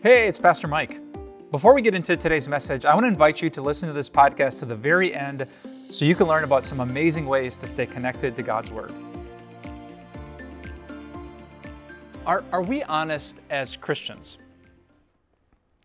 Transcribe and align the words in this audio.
Hey, 0.00 0.28
it's 0.28 0.38
Pastor 0.38 0.68
Mike. 0.68 1.00
Before 1.50 1.74
we 1.74 1.82
get 1.82 1.92
into 1.92 2.16
today's 2.16 2.48
message, 2.48 2.84
I 2.84 2.94
want 2.94 3.02
to 3.02 3.08
invite 3.08 3.42
you 3.42 3.50
to 3.50 3.60
listen 3.60 3.88
to 3.88 3.92
this 3.92 4.08
podcast 4.08 4.60
to 4.60 4.64
the 4.64 4.76
very 4.76 5.12
end 5.12 5.44
so 5.88 6.04
you 6.04 6.14
can 6.14 6.28
learn 6.28 6.44
about 6.44 6.64
some 6.64 6.78
amazing 6.78 7.26
ways 7.26 7.56
to 7.56 7.66
stay 7.66 7.84
connected 7.84 8.36
to 8.36 8.44
God's 8.44 8.70
Word. 8.70 8.92
Are, 12.24 12.44
are 12.52 12.62
we 12.62 12.84
honest 12.84 13.38
as 13.50 13.74
Christians? 13.74 14.38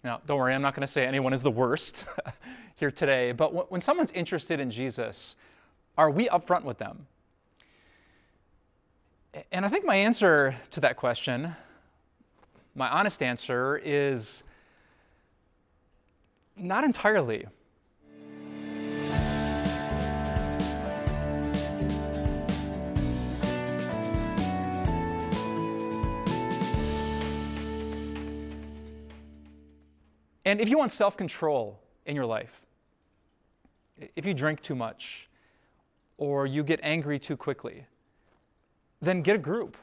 Now, 0.03 0.21
don't 0.27 0.37
worry, 0.37 0.53
I'm 0.53 0.61
not 0.61 0.75
going 0.75 0.85
to 0.85 0.93
say 0.93 1.07
anyone 1.07 1.33
is 1.33 1.41
the 1.41 1.49
worst 1.49 2.03
here 2.75 2.91
today, 2.91 3.31
but 3.31 3.71
when 3.71 3.81
someone's 3.81 4.11
interested 4.11 4.59
in 4.59 4.69
Jesus, 4.69 5.35
are 5.97 6.11
we 6.11 6.29
upfront 6.29 6.65
with 6.65 6.77
them? 6.77 7.07
And 9.51 9.65
I 9.65 9.69
think 9.69 9.85
my 9.85 9.95
answer 9.95 10.55
to 10.69 10.81
that 10.81 10.97
question, 10.97 11.55
my 12.75 12.89
honest 12.89 13.21
answer, 13.21 13.79
is 13.83 14.43
not 16.55 16.83
entirely. 16.83 17.45
And 30.45 30.59
if 30.59 30.69
you 30.69 30.77
want 30.77 30.91
self 30.91 31.15
control 31.17 31.79
in 32.05 32.15
your 32.15 32.25
life, 32.25 32.61
if 34.15 34.25
you 34.25 34.33
drink 34.33 34.61
too 34.61 34.75
much 34.75 35.27
or 36.17 36.45
you 36.45 36.63
get 36.63 36.79
angry 36.83 37.17
too 37.17 37.37
quickly, 37.37 37.85
then 39.01 39.21
get 39.21 39.35
a 39.35 39.39
group. 39.39 39.77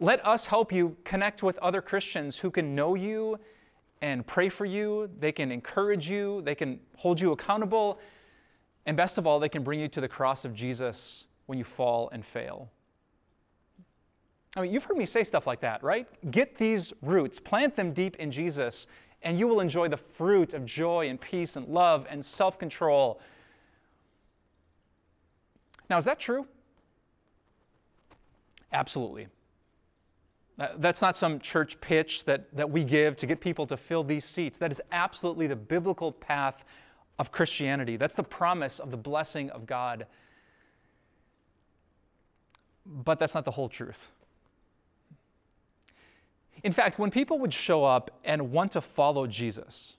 Let 0.00 0.24
us 0.26 0.44
help 0.44 0.72
you 0.72 0.96
connect 1.04 1.42
with 1.42 1.56
other 1.58 1.80
Christians 1.80 2.36
who 2.36 2.50
can 2.50 2.74
know 2.74 2.94
you 2.94 3.38
and 4.02 4.26
pray 4.26 4.48
for 4.48 4.64
you. 4.64 5.08
They 5.20 5.32
can 5.32 5.52
encourage 5.52 6.08
you, 6.08 6.42
they 6.42 6.54
can 6.54 6.80
hold 6.96 7.20
you 7.20 7.32
accountable, 7.32 8.00
and 8.86 8.96
best 8.96 9.18
of 9.18 9.26
all, 9.26 9.40
they 9.40 9.48
can 9.48 9.62
bring 9.62 9.80
you 9.80 9.88
to 9.88 10.00
the 10.00 10.08
cross 10.08 10.44
of 10.44 10.54
Jesus 10.54 11.26
when 11.46 11.58
you 11.58 11.64
fall 11.64 12.10
and 12.12 12.24
fail. 12.24 12.70
I 14.56 14.62
mean, 14.62 14.72
you've 14.72 14.84
heard 14.84 14.96
me 14.96 15.06
say 15.06 15.24
stuff 15.24 15.46
like 15.46 15.60
that, 15.60 15.82
right? 15.82 16.06
Get 16.30 16.56
these 16.56 16.92
roots, 17.02 17.40
plant 17.40 17.74
them 17.74 17.92
deep 17.92 18.16
in 18.16 18.30
Jesus, 18.30 18.86
and 19.22 19.38
you 19.38 19.48
will 19.48 19.60
enjoy 19.60 19.88
the 19.88 19.96
fruit 19.96 20.54
of 20.54 20.64
joy 20.64 21.08
and 21.08 21.20
peace 21.20 21.56
and 21.56 21.66
love 21.66 22.06
and 22.10 22.24
self 22.24 22.58
control. 22.58 23.20
Now, 25.88 25.98
is 25.98 26.04
that 26.04 26.20
true? 26.20 26.46
Absolutely. 28.72 29.28
That's 30.56 31.02
not 31.02 31.16
some 31.16 31.40
church 31.40 31.80
pitch 31.80 32.24
that, 32.24 32.54
that 32.54 32.70
we 32.70 32.84
give 32.84 33.16
to 33.16 33.26
get 33.26 33.40
people 33.40 33.66
to 33.66 33.76
fill 33.76 34.04
these 34.04 34.24
seats. 34.24 34.58
That 34.58 34.70
is 34.70 34.80
absolutely 34.92 35.48
the 35.48 35.56
biblical 35.56 36.12
path 36.12 36.64
of 37.18 37.32
Christianity. 37.32 37.96
That's 37.96 38.14
the 38.14 38.22
promise 38.22 38.78
of 38.78 38.90
the 38.90 38.96
blessing 38.96 39.50
of 39.50 39.66
God. 39.66 40.06
But 42.86 43.18
that's 43.18 43.34
not 43.34 43.44
the 43.44 43.50
whole 43.50 43.68
truth. 43.68 44.10
In 46.62 46.72
fact, 46.72 46.98
when 46.98 47.10
people 47.10 47.38
would 47.40 47.52
show 47.52 47.84
up 47.84 48.10
and 48.24 48.52
want 48.52 48.72
to 48.72 48.80
follow 48.80 49.26
Jesus, 49.26 49.96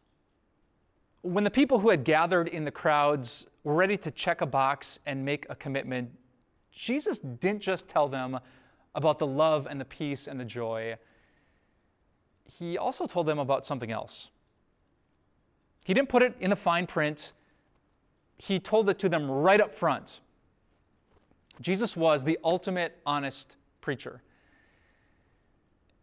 when 1.21 1.43
the 1.43 1.51
people 1.51 1.79
who 1.79 1.89
had 1.89 2.03
gathered 2.03 2.47
in 2.47 2.63
the 2.63 2.71
crowds 2.71 3.45
were 3.63 3.73
ready 3.73 3.97
to 3.97 4.11
check 4.11 4.41
a 4.41 4.45
box 4.45 4.99
and 5.05 5.25
make 5.25 5.45
a 5.49 5.55
commitment, 5.55 6.09
Jesus 6.71 7.19
didn't 7.19 7.61
just 7.61 7.87
tell 7.87 8.07
them 8.07 8.39
about 8.95 9.19
the 9.19 9.27
love 9.27 9.67
and 9.69 9.79
the 9.79 9.85
peace 9.85 10.27
and 10.27 10.39
the 10.39 10.45
joy. 10.45 10.95
He 12.45 12.77
also 12.77 13.05
told 13.05 13.27
them 13.27 13.39
about 13.39 13.65
something 13.65 13.91
else. 13.91 14.29
He 15.85 15.93
didn't 15.93 16.09
put 16.09 16.23
it 16.23 16.35
in 16.39 16.49
the 16.49 16.55
fine 16.55 16.87
print, 16.87 17.33
he 18.37 18.59
told 18.59 18.89
it 18.89 18.99
to 18.99 19.09
them 19.09 19.29
right 19.29 19.61
up 19.61 19.75
front. 19.75 20.21
Jesus 21.61 21.95
was 21.95 22.23
the 22.23 22.37
ultimate 22.43 22.97
honest 23.05 23.55
preacher. 23.81 24.21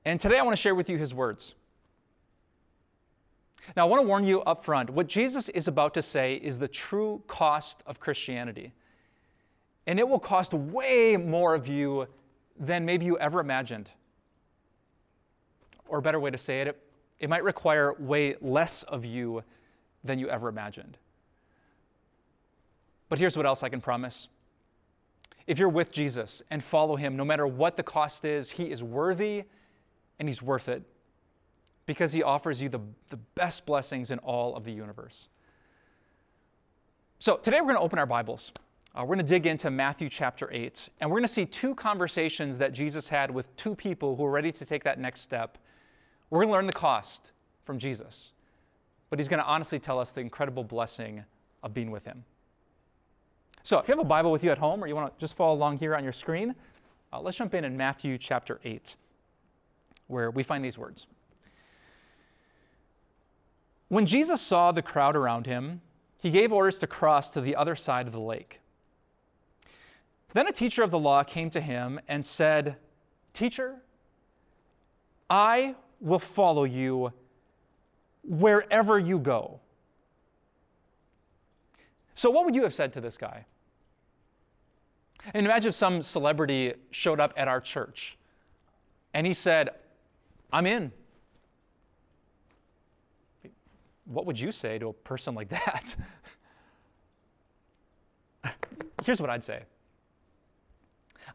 And 0.05 0.21
today 0.21 0.39
I 0.39 0.43
want 0.43 0.57
to 0.57 0.61
share 0.61 0.75
with 0.75 0.89
you 0.89 0.97
his 0.97 1.13
words. 1.13 1.55
Now, 3.77 3.87
I 3.87 3.89
want 3.89 4.03
to 4.03 4.09
warn 4.09 4.25
you 4.25 4.41
up 4.43 4.65
front 4.65 4.91
what 4.91 5.07
Jesus 5.07 5.49
is 5.51 5.69
about 5.69 5.95
to 5.95 6.03
say 6.03 6.35
is 6.35 6.59
the 6.59 6.69
true 6.69 7.23
cost 7.29 7.83
of 7.87 8.01
Christianity. 8.01 8.73
And 9.87 9.99
it 9.99 10.09
will 10.09 10.19
cost 10.19 10.53
way 10.53 11.17
more 11.17 11.55
of 11.55 11.69
you 11.69 12.07
than 12.59 12.85
maybe 12.85 13.05
you 13.05 13.19
ever 13.19 13.41
imagined. 13.41 13.89
Or 15.89 15.99
a 15.99 16.03
better 16.03 16.21
way 16.21 16.31
to 16.31 16.39
say 16.39 16.63
it, 16.63 16.81
it 17.21 17.29
might 17.29 17.45
require 17.45 17.95
way 17.99 18.37
less 18.41 18.83
of 18.85 19.05
you 19.05 19.43
than 20.05 20.19
you 20.19 20.29
ever 20.29 20.49
imagined. 20.49 20.97
But 23.09 23.19
here's 23.19 23.37
what 23.37 23.47
else 23.47 23.63
I 23.63 23.69
can 23.69 23.81
promise. 23.81 24.29
If 25.47 25.59
you're 25.59 25.69
with 25.69 25.93
Jesus 25.93 26.43
and 26.51 26.63
follow 26.63 26.97
him, 26.97 27.17
no 27.17 27.25
matter 27.25 27.47
what 27.47 27.77
the 27.77 27.83
cost 27.83 28.25
is, 28.25 28.51
he 28.51 28.71
is 28.71 28.83
worthy 28.83 29.45
and 30.23 30.29
He's 30.29 30.41
worth 30.41 30.69
it 30.69 30.85
because 31.85 32.13
He 32.13 32.23
offers 32.23 32.63
you 32.63 32.69
the, 32.69 32.79
the 33.11 33.17
best 33.35 33.67
blessings 33.67 34.13
in 34.13 34.21
all 34.21 34.55
of 34.55 34.63
the 34.65 34.71
universe. 34.71 35.27
So 37.19 37.39
today 37.39 37.61
we're 37.61 37.73
going 37.73 37.77
to 37.77 37.83
open 37.83 37.99
our 37.99 38.07
Bibles. 38.07 38.53
Uh, 38.95 39.01
we're 39.01 39.15
going 39.15 39.19
to 39.19 39.25
dig 39.25 39.47
into 39.47 39.71
Matthew 39.71 40.11
chapter 40.11 40.51
8, 40.53 40.91
and 41.01 41.11
we're 41.11 41.19
going 41.19 41.29
to 41.29 41.33
see 41.33 41.47
two 41.47 41.75
conversations 41.75 42.59
that 42.59 42.75
Jesus 42.75 43.09
had 43.09 43.31
with 43.31 43.55
two 43.57 43.75
people 43.75 44.17
who 44.17 44.25
are 44.25 44.31
ready 44.31 44.53
to 44.53 44.65
take 44.67 44.85
that 44.85 44.99
next 44.99 45.23
step. 45.23 45.57
We're 46.29 46.41
going 46.41 46.49
to 46.49 46.53
learn 46.53 46.67
the 46.67 46.75
cost 46.75 47.33
from 47.65 47.79
Jesus, 47.79 48.33
but 49.09 49.19
He's 49.19 49.29
going 49.29 49.41
to 49.41 49.47
honestly 49.47 49.79
tell 49.79 49.99
us 49.99 50.11
the 50.11 50.21
incredible 50.21 50.63
blessing 50.63 51.25
of 51.63 51.73
being 51.73 51.91
with 51.91 52.05
Him. 52.05 52.23
So 53.63 53.79
if 53.79 53.89
you 53.89 53.93
have 53.93 54.05
a 54.05 54.09
Bible 54.09 54.31
with 54.31 54.45
you 54.45 54.51
at 54.51 54.59
home 54.59 54.85
or 54.85 54.87
you 54.87 54.95
want 54.95 55.15
to 55.15 55.21
just 55.21 55.37
follow 55.37 55.55
along 55.55 55.79
here 55.79 55.97
on 55.97 56.03
your 56.03 56.13
screen, 56.13 56.55
uh, 57.13 57.21
let's 57.21 57.37
jump 57.37 57.55
in 57.55 57.65
in 57.65 57.77
Matthew 57.77 58.19
chapter 58.19 58.61
8 58.65 58.97
where 60.09 60.31
we 60.31 60.43
find 60.43 60.63
these 60.65 60.77
words. 60.77 61.07
When 63.89 64.05
Jesus 64.05 64.41
saw 64.41 64.73
the 64.73 64.83
crowd 64.83 65.17
around 65.17 65.47
him, 65.47 65.81
he 66.19 66.31
gave 66.31 66.53
orders 66.53 66.79
to 66.81 66.87
cross 66.87 67.29
to 67.31 67.41
the 67.41 67.57
other 67.57 67.77
side 67.77 68.07
of 68.07 68.13
the 68.13 68.21
lake. 68.21 68.61
Then 70.35 70.47
a 70.47 70.53
teacher 70.53 70.83
of 70.83 70.91
the 70.91 70.99
law 70.99 71.23
came 71.23 71.51
to 71.51 71.61
him 71.61 72.01
and 72.09 72.25
said, 72.25 72.77
Teacher, 73.35 73.77
I 75.29 75.75
will 76.01 76.19
follow 76.19 76.65
you 76.65 77.13
wherever 78.25 78.99
you 78.99 79.19
go. 79.19 79.61
So, 82.15 82.31
what 82.31 82.45
would 82.45 82.55
you 82.55 82.63
have 82.63 82.75
said 82.75 82.93
to 82.95 83.01
this 83.01 83.17
guy? 83.17 83.47
And 85.35 85.47
imagine 85.47 85.71
if 85.71 85.75
some 85.75 86.03
celebrity 86.03 86.75
showed 86.91 87.21
up 87.21 87.33
at 87.37 87.49
our 87.49 87.61
church 87.61 88.19
and 89.15 89.27
he 89.27 89.35
said, 89.35 89.71
I'm 90.53 90.67
in. 90.67 90.93
What 94.05 94.27
would 94.27 94.39
you 94.39 94.53
say 94.53 94.79
to 94.79 94.89
a 94.89 94.93
person 94.93 95.35
like 95.35 95.49
that? 95.51 95.95
Here's 99.05 99.21
what 99.21 99.31
I'd 99.31 99.45
say 99.45 99.63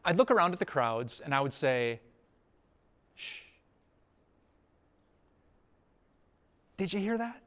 I'd 0.04 0.18
look 0.18 0.30
around 0.30 0.52
at 0.52 0.58
the 0.58 0.64
crowds 0.64 1.20
and 1.20 1.34
I 1.34 1.40
would 1.40 1.52
say, 1.52 2.00
shh. 3.14 3.40
Did 6.76 6.92
you 6.92 7.00
hear 7.00 7.18
that? 7.18 7.40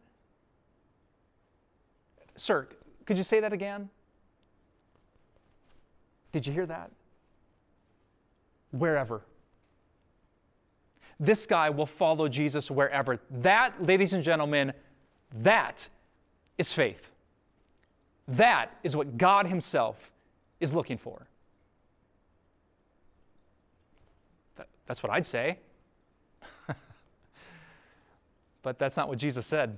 Sir, 2.35 2.67
could 3.05 3.17
you 3.17 3.23
say 3.23 3.39
that 3.39 3.53
again? 3.53 3.89
Did 6.31 6.47
you 6.47 6.53
hear 6.53 6.65
that? 6.65 6.91
Wherever 8.71 9.21
this 11.21 11.45
guy 11.45 11.69
will 11.69 11.85
follow 11.85 12.27
Jesus 12.27 12.71
wherever. 12.71 13.19
That, 13.29 13.85
ladies 13.85 14.13
and 14.13 14.23
gentlemen, 14.23 14.73
that 15.43 15.87
is 16.57 16.73
faith. 16.73 17.09
That 18.27 18.71
is 18.83 18.95
what 18.95 19.17
God 19.17 19.45
Himself 19.45 20.11
is 20.59 20.73
looking 20.73 20.97
for. 20.97 21.27
That's 24.91 25.01
what 25.01 25.11
I'd 25.11 25.25
say. 25.25 25.57
but 28.61 28.77
that's 28.77 28.97
not 28.97 29.07
what 29.07 29.17
Jesus 29.17 29.45
said. 29.45 29.77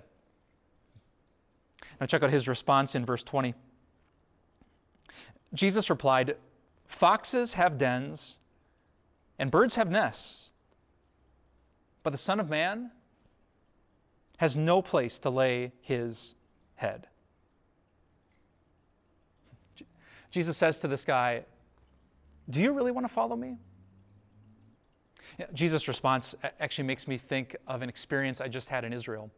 Now, 2.01 2.07
check 2.07 2.23
out 2.23 2.31
his 2.31 2.47
response 2.47 2.95
in 2.95 3.05
verse 3.05 3.21
20. 3.21 3.53
Jesus 5.53 5.89
replied, 5.91 6.35
Foxes 6.87 7.53
have 7.53 7.77
dens, 7.77 8.37
and 9.37 9.51
birds 9.51 9.75
have 9.75 9.91
nests 9.91 10.49
but 12.03 12.11
the 12.11 12.17
Son 12.17 12.39
of 12.39 12.49
Man 12.49 12.91
has 14.37 14.55
no 14.55 14.81
place 14.81 15.19
to 15.19 15.29
lay 15.29 15.71
his 15.81 16.35
head. 16.75 17.07
Jesus 20.29 20.57
says 20.57 20.79
to 20.79 20.87
this 20.87 21.05
guy, 21.05 21.45
Do 22.49 22.61
you 22.61 22.73
really 22.73 22.91
want 22.91 23.07
to 23.07 23.13
follow 23.13 23.35
me? 23.35 23.57
Jesus' 25.53 25.87
response 25.87 26.35
actually 26.59 26.85
makes 26.85 27.07
me 27.07 27.17
think 27.17 27.55
of 27.67 27.81
an 27.81 27.89
experience 27.89 28.41
I 28.41 28.47
just 28.47 28.69
had 28.69 28.83
in 28.83 28.93
Israel. 28.93 29.31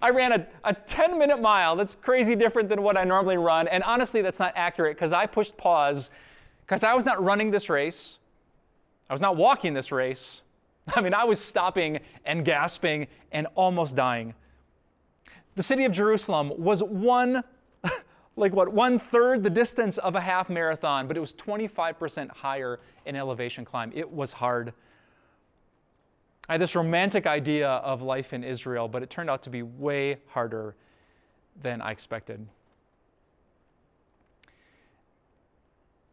I 0.02 0.12
ran 0.12 0.32
a, 0.32 0.48
a 0.64 0.74
10 0.74 1.18
minute 1.18 1.42
mile. 1.42 1.76
That's 1.76 1.96
crazy 1.96 2.36
different 2.36 2.70
than 2.70 2.82
what 2.82 2.98
I 2.98 3.04
normally 3.04 3.38
run. 3.38 3.68
And 3.68 3.84
honestly, 3.84 4.22
that's 4.22 4.40
not 4.40 4.54
accurate 4.56 4.96
because 4.96 5.14
I 5.14 5.26
pushed 5.26 5.58
pause 5.58 6.10
because 6.66 6.84
I 6.84 6.94
was 6.94 7.06
not 7.06 7.24
running 7.24 7.52
this 7.52 7.70
race. 7.70 8.18
I 9.10 9.14
was 9.14 9.22
not 9.22 9.36
walking 9.36 9.74
this 9.74 9.92
race. 9.92 10.42
I 10.96 11.02
mean, 11.02 11.14
I 11.14 11.24
was 11.24 11.40
stopping 11.40 12.00
and 12.26 12.44
gasping 12.44 13.08
and 13.32 13.48
almost 13.56 13.96
dying. 13.96 14.34
The 15.56 15.64
city 15.64 15.86
of 15.86 15.92
Jerusalem 15.92 16.54
was 16.58 16.82
one, 16.84 17.44
like 18.36 18.54
what, 18.54 18.72
one 18.72 19.00
third 19.00 19.44
the 19.44 19.50
distance 19.50 19.98
of 19.98 20.16
a 20.16 20.22
half 20.22 20.50
marathon, 20.50 21.08
but 21.08 21.18
it 21.18 21.20
was 21.20 21.34
25% 21.34 22.30
higher 22.32 22.80
in 23.06 23.16
elevation 23.16 23.66
climb. 23.66 23.92
It 23.94 24.10
was 24.10 24.32
hard. 24.32 24.74
I 26.48 26.54
had 26.54 26.62
this 26.62 26.76
romantic 26.76 27.28
idea 27.28 27.70
of 27.70 28.02
life 28.02 28.34
in 28.34 28.44
Israel, 28.44 28.88
but 28.88 29.04
it 29.04 29.10
turned 29.10 29.30
out 29.30 29.44
to 29.44 29.50
be 29.50 29.62
way 29.64 30.18
harder 30.28 30.76
than 31.62 31.82
I 31.82 31.92
expected. 31.92 32.46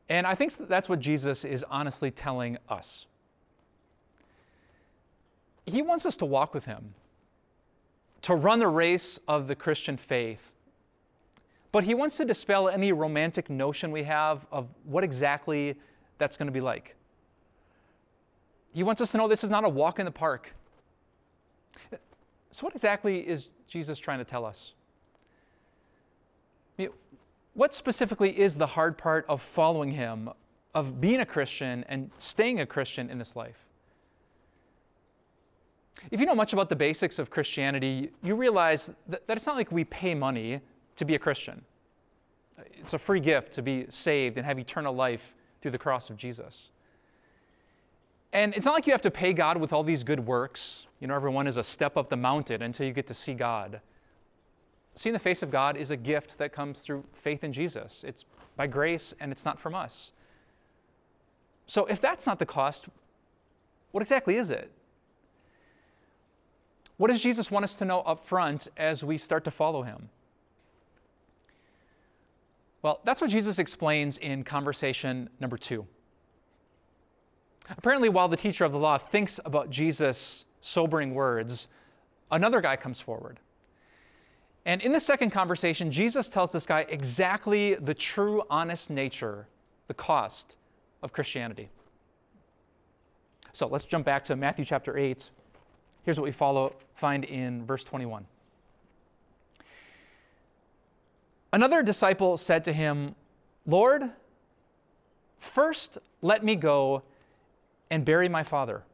And 0.09 0.27
I 0.27 0.35
think 0.35 0.55
that's 0.69 0.89
what 0.89 1.01
Jesus 1.01 1.45
is 1.45 1.65
honestly 1.69 2.11
telling 2.11 2.59
us. 2.69 3.07
He 5.67 5.83
wants 5.83 6.07
us 6.07 6.17
to 6.19 6.25
walk 6.25 6.55
with 6.55 6.65
Him, 6.65 6.95
to 8.23 8.35
run 8.35 8.61
the 8.61 8.69
race 8.69 9.19
of 9.29 9.49
the 9.49 9.55
Christian 9.55 9.97
faith. 9.97 10.53
But 11.73 11.85
He 11.85 11.95
wants 11.95 12.17
to 12.17 12.25
dispel 12.25 12.69
any 12.69 12.93
romantic 12.93 13.51
notion 13.51 13.91
we 13.91 14.05
have 14.05 14.47
of 14.51 14.69
what 14.85 15.05
exactly 15.05 15.75
that's 16.19 16.37
going 16.37 16.47
to 16.47 16.53
be 16.53 16.61
like. 16.61 16.95
He 18.73 18.83
wants 18.83 19.01
us 19.01 19.11
to 19.13 19.19
know 19.19 19.29
this 19.29 19.45
is 19.45 19.51
not 19.51 19.65
a 19.65 19.69
walk 19.69 19.99
in 19.99 20.05
the 20.05 20.11
park. 20.11 20.53
So, 22.51 22.65
what 22.65 22.75
exactly 22.75 23.19
is 23.19 23.49
Jesus 23.69 23.99
trying 23.99 24.19
to 24.19 24.25
tell 24.25 24.45
us? 24.45 24.73
what 27.57 27.75
specifically 27.75 28.39
is 28.39 28.55
the 28.55 28.67
hard 28.67 28.99
part 28.99 29.25
of 29.31 29.41
following 29.41 29.91
him, 29.91 30.29
of 30.75 31.01
being 31.01 31.21
a 31.21 31.27
Christian 31.27 31.85
and 31.89 32.11
staying 32.19 32.61
a 32.61 32.67
Christian 32.67 33.09
in 33.09 33.19
this 33.19 33.35
life? 33.35 33.66
If 36.11 36.21
you 36.21 36.27
know 36.27 36.35
much 36.35 36.53
about 36.53 36.69
the 36.69 36.77
basics 36.77 37.19
of 37.19 37.31
Christianity, 37.31 38.11
you 38.23 38.35
realize 38.35 38.93
that, 39.09 39.27
that, 39.27 39.37
it's 39.37 39.47
not 39.47 39.57
like 39.57 39.73
we 39.73 39.85
pay 39.85 40.15
money 40.15 40.61
to 40.97 41.05
be 41.05 41.15
a 41.15 41.19
Christian. 41.19 41.63
It's 42.75 42.93
a 42.93 42.99
free 42.99 43.21
gift 43.21 43.53
to 43.55 43.63
be 43.63 43.87
saved 43.89 44.37
and 44.37 44.47
have 44.47 44.59
eternal 44.59 44.95
life 44.95 45.35
through 45.61 45.73
the 45.73 45.79
cross 45.79 46.11
of 46.11 46.17
Jesus. 46.17 46.71
And 48.33 48.55
it's 48.55 48.65
not 48.65 48.75
like 48.75 48.87
you 48.87 48.93
have 48.93 49.03
to 49.03 49.11
pay 49.11 49.33
God 49.33 49.57
with 49.57 49.73
all 49.73 49.83
these 49.83 50.05
good 50.05 50.21
works. 50.21 50.87
You 51.01 51.07
know, 51.07 51.15
everyone 51.15 51.47
is 51.47 51.57
a 51.57 51.65
step 51.65 51.97
up 51.97 52.09
the 52.09 52.17
mountain 52.17 52.63
until 52.63 52.87
you 52.87 52.93
get 52.93 53.07
to 53.09 53.15
see 53.15 53.35
God 53.35 53.81
seeing 54.97 55.13
the 55.13 55.19
face 55.19 55.43
of 55.43 55.51
God 55.51 55.77
is 55.77 55.91
a 55.91 55.97
gift 55.97 56.39
that 56.39 56.53
comes 56.53 56.81
through 56.81 57.05
faith 57.13 57.45
in 57.45 57.53
Jesus. 57.53 58.03
It's 58.07 58.25
by 58.57 58.67
grace 58.67 59.15
and 59.21 59.31
it's 59.31 59.45
not 59.45 59.61
from 59.61 59.75
us. 59.75 60.13
So 61.67 61.85
if 61.87 62.01
that's 62.01 62.27
not 62.27 62.39
the 62.39 62.47
cost, 62.47 62.87
what 63.93 64.01
exactly 64.01 64.37
is 64.37 64.51
it? 64.51 64.71
What 66.97 67.09
does 67.09 67.21
Jesus 67.21 67.51
want 67.51 67.65
us 67.65 67.75
to 67.77 67.85
know 67.85 68.01
up 68.01 68.27
front 68.27 68.69
as 68.77 69.05
we 69.05 69.19
start 69.19 69.45
to 69.45 69.51
follow 69.51 69.83
him? 69.83 70.09
Well, 72.83 73.01
that's 73.05 73.21
what 73.21 73.31
Jesus 73.31 73.59
explains 73.59 74.17
in 74.19 74.45
conversation 74.45 75.29
number 75.41 75.59
two. 75.59 75.87
Apparently, 77.69 78.09
while 78.09 78.29
the 78.29 78.37
teacher 78.37 78.65
of 78.65 78.73
the 78.73 78.79
law 78.79 78.97
thinks 78.97 79.41
about 79.45 79.71
Jesus' 79.71 80.45
sobering 80.61 81.15
words, 81.15 81.67
another 82.31 82.61
guy 82.61 82.77
comes 82.77 83.01
forward. 83.01 83.41
And 84.65 84.81
in 84.83 84.93
the 84.93 85.01
second 85.01 85.31
conversation, 85.31 85.91
Jesus 85.93 86.29
tells 86.29 86.53
this 86.53 86.67
guy 86.67 86.87
exactly 86.89 87.75
the 87.75 87.95
true, 87.95 88.43
honest 88.51 88.91
nature, 88.91 89.47
the 89.89 89.95
cost 89.95 90.57
of 91.03 91.13
Christianity. 91.13 91.69
So 93.53 93.67
let's 93.69 93.85
jump 93.85 94.05
back 94.05 94.25
to 94.25 94.37
Matthew 94.37 94.65
chapter 94.65 94.97
8. 94.99 95.31
Here's 96.07 96.21
what 96.21 96.25
we 96.25 96.31
follow, 96.31 96.73
find 96.95 97.25
in 97.25 97.67
verse 97.67 97.83
21. 97.83 98.25
Another 101.53 101.83
disciple 101.83 102.39
said 102.39 102.65
to 102.67 102.73
him, 102.73 103.17
Lord, 103.67 104.05
first 105.41 105.99
let 106.23 106.45
me 106.45 106.55
go 106.55 107.03
and 107.91 108.05
bury 108.05 108.29
my 108.29 108.45
father. 108.45 108.85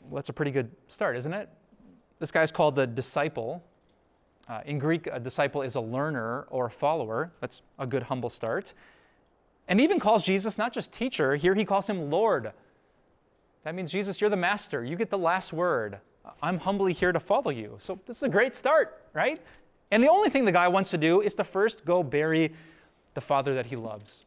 Well, 0.00 0.16
that's 0.16 0.30
a 0.30 0.32
pretty 0.32 0.50
good 0.50 0.68
start, 0.88 1.16
isn't 1.16 1.32
it? 1.32 1.48
This 2.18 2.32
guy's 2.32 2.50
called 2.50 2.74
the 2.74 2.88
disciple. 2.88 3.62
Uh, 4.48 4.62
in 4.66 4.80
Greek, 4.80 5.06
a 5.06 5.20
disciple 5.20 5.62
is 5.62 5.76
a 5.76 5.80
learner 5.80 6.48
or 6.50 6.66
a 6.66 6.70
follower. 6.70 7.30
That's 7.40 7.62
a 7.78 7.86
good, 7.86 8.02
humble 8.02 8.30
start. 8.30 8.74
And 9.68 9.80
even 9.80 10.00
calls 10.00 10.24
Jesus 10.24 10.58
not 10.58 10.72
just 10.72 10.90
teacher, 10.90 11.36
here 11.36 11.54
he 11.54 11.64
calls 11.64 11.88
him 11.88 12.10
Lord. 12.10 12.52
That 13.64 13.74
means, 13.74 13.92
Jesus, 13.92 14.20
you're 14.20 14.30
the 14.30 14.36
master. 14.36 14.84
You 14.84 14.96
get 14.96 15.10
the 15.10 15.18
last 15.18 15.52
word. 15.52 15.98
I'm 16.42 16.58
humbly 16.58 16.92
here 16.92 17.12
to 17.12 17.20
follow 17.20 17.50
you. 17.50 17.76
So 17.78 17.98
this 18.06 18.16
is 18.16 18.22
a 18.24 18.28
great 18.28 18.54
start, 18.54 19.02
right? 19.12 19.40
And 19.90 20.02
the 20.02 20.08
only 20.08 20.30
thing 20.30 20.44
the 20.44 20.52
guy 20.52 20.68
wants 20.68 20.90
to 20.90 20.98
do 20.98 21.20
is 21.20 21.34
to 21.34 21.44
first 21.44 21.84
go 21.84 22.02
bury 22.02 22.52
the 23.14 23.20
father 23.20 23.54
that 23.54 23.66
he 23.66 23.76
loves. 23.76 24.24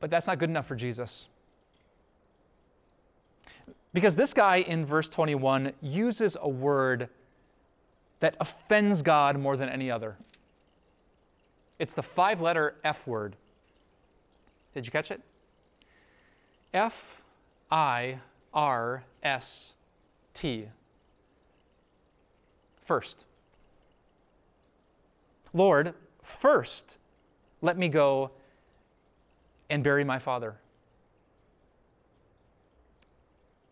But 0.00 0.10
that's 0.10 0.26
not 0.26 0.38
good 0.38 0.48
enough 0.48 0.66
for 0.66 0.74
Jesus. 0.74 1.26
Because 3.92 4.14
this 4.14 4.32
guy 4.32 4.58
in 4.58 4.86
verse 4.86 5.08
21 5.08 5.72
uses 5.82 6.36
a 6.40 6.48
word 6.48 7.08
that 8.20 8.36
offends 8.40 9.02
God 9.02 9.38
more 9.38 9.56
than 9.56 9.68
any 9.68 9.90
other. 9.90 10.16
It's 11.78 11.92
the 11.92 12.02
five 12.02 12.40
letter 12.40 12.76
F 12.84 13.06
word. 13.06 13.36
Did 14.74 14.86
you 14.86 14.92
catch 14.92 15.10
it? 15.10 15.20
F 16.72 17.22
I 17.70 18.18
R 18.54 19.04
S 19.22 19.74
T. 20.34 20.68
First. 22.84 23.24
Lord, 25.52 25.94
first 26.22 26.98
let 27.60 27.76
me 27.76 27.88
go 27.88 28.30
and 29.68 29.82
bury 29.82 30.04
my 30.04 30.18
father 30.18 30.56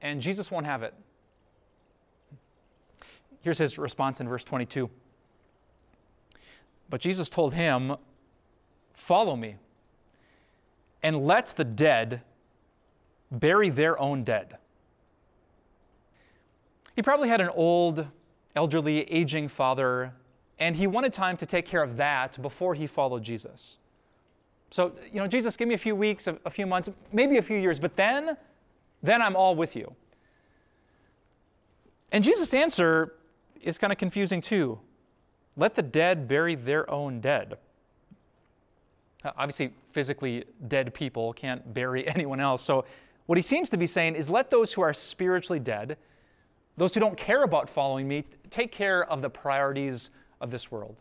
and 0.01 0.21
Jesus 0.21 0.51
won't 0.51 0.67
have 0.67 0.83
it. 0.83 0.95
Here's 3.41 3.59
his 3.59 3.79
response 3.79 4.21
in 4.21 4.29
verse 4.29 4.45
22. 4.45 4.91
But 6.91 7.01
Jesus 7.01 7.29
told 7.29 7.55
him, 7.55 7.97
Follow 8.95 9.37
me, 9.37 9.57
and 11.03 11.25
let 11.25 11.55
the 11.57 11.65
dead 11.65 12.23
bury 13.31 13.71
their 13.71 13.99
own 13.99 14.25
dead. 14.25 14.57
He 16.97 17.03
probably 17.03 17.29
had 17.29 17.41
an 17.41 17.51
old, 17.51 18.07
elderly, 18.57 19.03
aging 19.11 19.49
father, 19.49 20.13
and 20.59 20.75
he 20.75 20.87
wanted 20.87 21.13
time 21.13 21.37
to 21.37 21.47
take 21.47 21.67
care 21.67 21.83
of 21.83 21.97
that 21.97 22.41
before 22.43 22.75
he 22.75 22.87
followed 22.87 23.23
Jesus. 23.23 23.79
So, 24.71 24.93
you 25.13 25.21
know, 25.21 25.27
Jesus, 25.27 25.57
give 25.57 25.69
me 25.69 25.75
a 25.75 25.79
few 25.79 25.95
weeks, 25.95 26.27
a, 26.27 26.37
a 26.45 26.51
few 26.51 26.67
months, 26.67 26.91
maybe 27.13 27.39
a 27.39 27.43
few 27.43 27.57
years, 27.57 27.79
but 27.79 27.97
then, 27.97 28.37
then 29.03 29.23
I'm 29.23 29.37
all 29.37 29.55
with 29.55 29.77
you. 29.77 29.95
And 32.13 32.25
Jesus' 32.25 32.53
answer 32.55 33.15
is 33.63 33.79
kind 33.79 33.93
of 33.93 33.99
confusing 33.99 34.41
too. 34.41 34.79
Let 35.57 35.75
the 35.75 35.83
dead 35.83 36.29
bury 36.29 36.55
their 36.55 36.89
own 36.91 37.21
dead. 37.21 37.59
Obviously, 39.25 39.73
physically 39.93 40.45
dead 40.69 40.95
people 40.95 41.33
can't 41.33 41.75
bury 41.75 42.09
anyone 42.15 42.41
else. 42.41 42.63
So, 42.63 42.85
what 43.29 43.37
he 43.37 43.43
seems 43.43 43.69
to 43.69 43.77
be 43.77 43.87
saying 43.87 44.15
is 44.15 44.31
let 44.31 44.51
those 44.51 44.73
who 44.73 44.81
are 44.81 44.95
spiritually 44.95 45.59
dead, 45.59 45.99
those 46.79 46.95
who 46.95 47.01
don't 47.01 47.17
care 47.19 47.43
about 47.43 47.69
following 47.69 48.09
me, 48.09 48.25
take 48.49 48.73
care 48.73 49.05
of 49.05 49.21
the 49.21 49.29
priorities 49.29 50.09
of 50.41 50.51
this 50.51 50.71
world. 50.71 50.97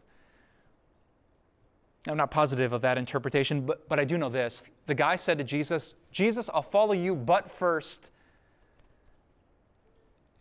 I'm 2.05 2.17
not 2.17 2.29
positive 2.29 2.74
of 2.74 2.81
that 2.81 2.98
interpretation, 2.98 3.65
but, 3.65 3.88
but 3.88 4.01
I 4.01 4.03
do 4.03 4.17
know 4.17 4.27
this. 4.27 4.65
The 4.88 4.93
guy 4.93 5.15
said 5.15 5.38
to 5.38 5.46
Jesus, 5.46 5.93
Jesus, 6.12 6.50
I'll 6.53 6.62
follow 6.62 6.91
you, 6.91 7.15
but 7.15 7.50
first. 7.50 8.12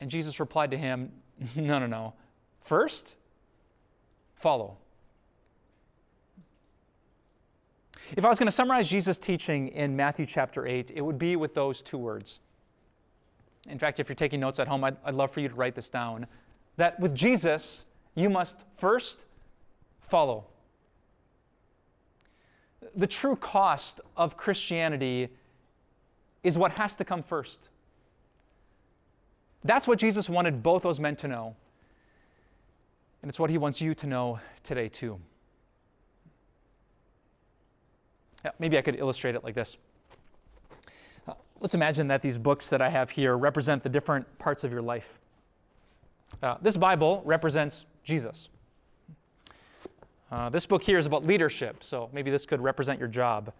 And 0.00 0.10
Jesus 0.10 0.40
replied 0.40 0.72
to 0.72 0.76
him, 0.76 1.12
No, 1.54 1.78
no, 1.78 1.86
no. 1.86 2.14
First, 2.64 3.14
follow. 4.34 4.76
If 8.14 8.24
I 8.24 8.28
was 8.28 8.38
going 8.38 8.46
to 8.46 8.52
summarize 8.52 8.88
Jesus' 8.88 9.18
teaching 9.18 9.68
in 9.68 9.96
Matthew 9.96 10.26
chapter 10.26 10.66
8, 10.66 10.92
it 10.94 11.00
would 11.00 11.18
be 11.18 11.36
with 11.36 11.54
those 11.54 11.82
two 11.82 11.98
words. 11.98 12.38
In 13.68 13.78
fact, 13.78 13.98
if 13.98 14.08
you're 14.08 14.16
taking 14.16 14.38
notes 14.38 14.60
at 14.60 14.68
home, 14.68 14.84
I'd, 14.84 14.96
I'd 15.04 15.14
love 15.14 15.32
for 15.32 15.40
you 15.40 15.48
to 15.48 15.54
write 15.54 15.74
this 15.74 15.88
down. 15.88 16.26
That 16.76 17.00
with 17.00 17.14
Jesus, 17.14 17.84
you 18.14 18.30
must 18.30 18.58
first 18.76 19.18
follow. 20.08 20.44
The 22.94 23.06
true 23.06 23.34
cost 23.36 24.00
of 24.16 24.36
Christianity 24.36 25.28
is 26.44 26.56
what 26.56 26.78
has 26.78 26.94
to 26.96 27.04
come 27.04 27.22
first. 27.22 27.68
That's 29.64 29.88
what 29.88 29.98
Jesus 29.98 30.28
wanted 30.28 30.62
both 30.62 30.82
those 30.82 31.00
men 31.00 31.16
to 31.16 31.28
know. 31.28 31.56
And 33.22 33.28
it's 33.28 33.38
what 33.38 33.50
he 33.50 33.58
wants 33.58 33.80
you 33.80 33.94
to 33.96 34.06
know 34.06 34.38
today, 34.62 34.88
too. 34.88 35.18
Yeah, 38.46 38.52
maybe 38.60 38.78
I 38.78 38.80
could 38.80 38.94
illustrate 38.94 39.34
it 39.34 39.42
like 39.42 39.56
this. 39.56 39.76
Uh, 41.26 41.32
let's 41.60 41.74
imagine 41.74 42.06
that 42.06 42.22
these 42.22 42.38
books 42.38 42.68
that 42.68 42.80
I 42.80 42.88
have 42.88 43.10
here 43.10 43.36
represent 43.36 43.82
the 43.82 43.88
different 43.88 44.38
parts 44.38 44.62
of 44.62 44.70
your 44.70 44.82
life. 44.82 45.18
Uh, 46.40 46.54
this 46.62 46.76
Bible 46.76 47.22
represents 47.24 47.86
Jesus. 48.04 48.48
Uh, 50.30 50.48
this 50.48 50.64
book 50.64 50.84
here 50.84 50.96
is 50.96 51.06
about 51.06 51.26
leadership, 51.26 51.82
so 51.82 52.08
maybe 52.12 52.30
this 52.30 52.46
could 52.46 52.60
represent 52.60 53.00
your 53.00 53.08
job. 53.08 53.52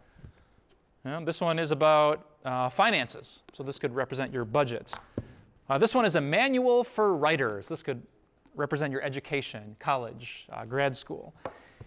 this 1.25 1.41
one 1.41 1.59
is 1.59 1.73
about 1.73 2.25
uh, 2.45 2.69
finances, 2.69 3.43
so 3.55 3.65
this 3.65 3.81
could 3.81 3.93
represent 3.93 4.33
your 4.33 4.45
budget. 4.45 4.93
Uh, 5.69 5.77
this 5.77 5.97
one 5.97 6.05
is 6.05 6.15
a 6.15 6.21
manual 6.21 6.85
for 6.85 7.17
writers. 7.17 7.67
This 7.67 7.83
could 7.83 8.01
represent 8.55 8.93
your 8.93 9.03
education, 9.03 9.75
college, 9.81 10.47
uh, 10.53 10.65
grad 10.65 10.97
school. 10.97 11.35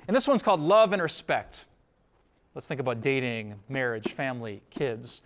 And 0.09 0.17
this 0.17 0.27
one's 0.27 0.43
called 0.43 0.59
Love 0.59 0.91
and 0.91 1.01
Respect. 1.01 1.63
Let's 2.59 2.67
think 2.67 2.81
about 2.81 2.99
dating, 2.99 3.55
marriage, 3.69 4.11
family, 4.11 4.61
kids. 4.69 5.21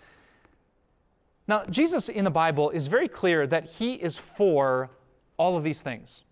Now, 1.48 1.66
Jesus 1.66 2.08
in 2.08 2.26
the 2.26 2.30
Bible 2.30 2.70
is 2.70 2.86
very 2.86 3.08
clear 3.08 3.48
that 3.48 3.66
he 3.66 3.96
is 3.96 4.20
for 4.20 4.92
all 5.38 5.58
of 5.58 5.64
these 5.64 5.82
things. 5.82 6.26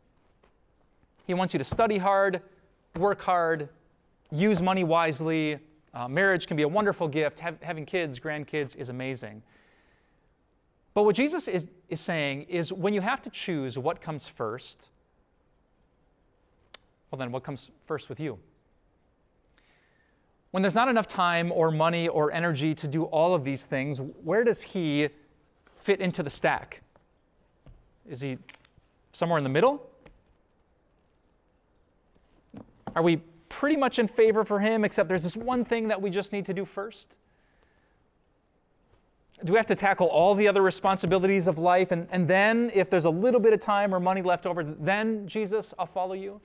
He 1.26 1.34
wants 1.34 1.56
you 1.56 1.58
to 1.58 1.64
study 1.64 1.98
hard, 1.98 2.44
work 3.00 3.20
hard, 3.20 3.70
use 4.30 4.62
money 4.62 4.84
wisely. 4.84 5.58
Uh, 5.96 6.08
marriage 6.08 6.46
can 6.46 6.56
be 6.56 6.62
a 6.62 6.68
wonderful 6.68 7.08
gift. 7.08 7.40
having 7.40 7.84
kids, 7.84 8.20
grandkids 8.20 8.76
is 8.76 8.90
amazing. 8.90 9.42
But 10.94 11.02
what 11.02 11.16
Jesus 11.16 11.48
is, 11.48 11.68
is 11.90 12.00
saying 12.00 12.44
is 12.44 12.72
when 12.72 12.94
you 12.94 13.02
have 13.02 13.24
to 13.24 13.32
choose 13.32 13.76
what 13.76 14.04
comes 14.04 14.28
first, 14.28 14.86
well, 17.10 17.18
then 17.18 17.32
what 17.32 17.42
comes 17.42 17.72
first 17.88 18.08
with 18.08 18.20
you? 18.20 18.38
When 20.52 20.62
there's 20.62 20.76
not 20.76 20.90
enough 20.90 21.08
time 21.08 21.52
or 21.52 21.72
money 21.72 22.08
or 22.08 22.32
energy 22.32 22.76
to 22.76 22.88
do 22.88 23.06
all 23.06 23.34
of 23.34 23.44
these 23.44 23.66
things, 23.66 24.02
where 24.24 24.44
does 24.44 24.62
he 24.62 25.10
fit 25.82 26.02
into 26.02 26.24
the 26.24 26.30
stack? 26.30 26.82
Is 28.10 28.20
he 28.20 28.38
somewhere 29.14 29.38
in 29.38 29.44
the 29.44 29.50
middle? 29.50 29.90
Are 32.96 33.02
we 33.02 33.18
pretty 33.48 33.78
much 33.78 34.00
in 34.00 34.08
favor 34.08 34.44
for 34.44 34.60
him, 34.60 34.84
except 34.84 35.08
there's 35.08 35.24
this 35.24 35.38
one 35.38 35.64
thing 35.64 35.88
that 35.88 36.02
we 36.02 36.10
just 36.10 36.34
need 36.34 36.46
to 36.48 36.54
do 36.54 36.66
first? 36.66 37.16
Do 39.46 39.54
we 39.54 39.58
have 39.58 39.68
to 39.68 39.76
tackle 39.76 40.08
all 40.08 40.36
the 40.36 40.48
other 40.48 40.62
responsibilities 40.62 41.48
of 41.48 41.58
life? 41.58 41.92
And, 41.92 42.08
and 42.12 42.28
then, 42.28 42.72
if 42.74 42.90
there's 42.90 43.06
a 43.06 43.10
little 43.10 43.40
bit 43.40 43.54
of 43.54 43.60
time 43.60 43.96
or 43.96 44.00
money 44.00 44.22
left 44.22 44.46
over, 44.46 44.64
then, 44.64 45.28
Jesus, 45.28 45.74
I'll 45.80 45.86
follow 45.86 46.14
you? 46.14 46.42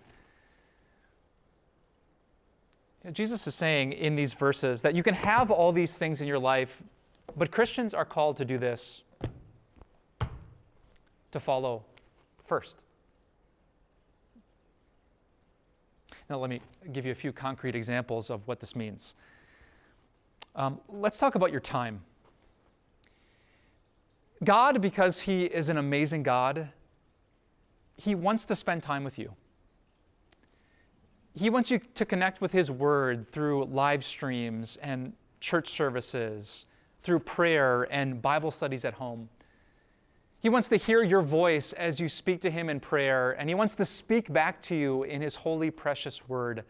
Jesus 3.13 3.47
is 3.47 3.55
saying 3.55 3.93
in 3.93 4.17
these 4.17 4.33
verses 4.33 4.83
that 4.83 4.95
you 4.95 5.03
can 5.03 5.15
have 5.15 5.51
all 5.51 5.73
these 5.73 5.97
things 5.97 6.21
in 6.21 6.27
your 6.27 6.39
life, 6.39 6.83
but 7.37 7.51
Christians 7.51 7.95
are 7.95 8.05
called 8.05 8.37
to 8.39 8.45
do 8.45 8.59
this 8.59 9.03
to 11.33 11.41
follow 11.41 11.85
first. 12.47 12.77
Now, 16.29 16.39
let 16.39 16.51
me 16.51 16.61
give 16.93 17.07
you 17.07 17.13
a 17.13 17.15
few 17.15 17.33
concrete 17.33 17.77
examples 17.77 18.31
of 18.31 18.41
what 18.49 18.59
this 18.59 18.75
means. 18.75 19.15
Um, 20.57 20.81
let's 20.89 21.19
talk 21.19 21.37
about 21.37 21.53
your 21.53 21.61
time. 21.61 22.01
God, 24.43 24.83
because 24.83 25.21
He 25.21 25.45
is 25.45 25.69
an 25.69 25.77
amazing 25.77 26.23
God, 26.23 26.69
He 27.97 28.15
wants 28.15 28.45
to 28.47 28.57
spend 28.57 28.83
time 28.83 29.05
with 29.05 29.19
you. 29.19 29.33
He 31.37 31.51
wants 31.51 31.71
you 31.71 31.81
to 31.95 32.07
connect 32.07 32.41
with 32.41 32.53
His 32.53 32.71
Word 32.71 33.31
through 33.31 33.67
live 33.67 34.05
streams 34.05 34.79
and 34.81 35.13
church 35.39 35.69
services, 35.69 36.65
through 37.03 37.21
prayer 37.21 37.83
and 37.91 38.23
Bible 38.23 38.51
studies 38.51 38.87
at 38.87 38.95
home. 38.95 39.29
He 40.41 40.49
wants 40.49 40.69
to 40.69 40.77
hear 40.77 41.03
your 41.03 41.21
voice 41.21 41.75
as 41.75 42.01
you 42.01 42.09
speak 42.09 42.41
to 42.41 42.51
Him 42.51 42.71
in 42.71 42.81
prayer, 42.81 43.33
and 43.33 43.51
He 43.51 43.55
wants 43.55 43.75
to 43.75 43.85
speak 43.85 44.33
back 44.33 44.63
to 44.63 44.75
you 44.75 45.03
in 45.03 45.21
His 45.21 45.35
holy, 45.35 45.71
precious 45.71 46.27
Word. 46.27 46.65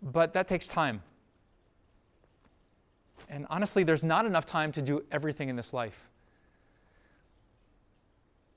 But 0.00 0.32
that 0.34 0.46
takes 0.46 0.68
time. 0.68 1.02
And 3.28 3.44
honestly, 3.50 3.82
there's 3.82 4.04
not 4.04 4.24
enough 4.24 4.46
time 4.46 4.70
to 4.72 4.82
do 4.82 5.04
everything 5.10 5.48
in 5.48 5.56
this 5.56 5.72
life. 5.72 6.06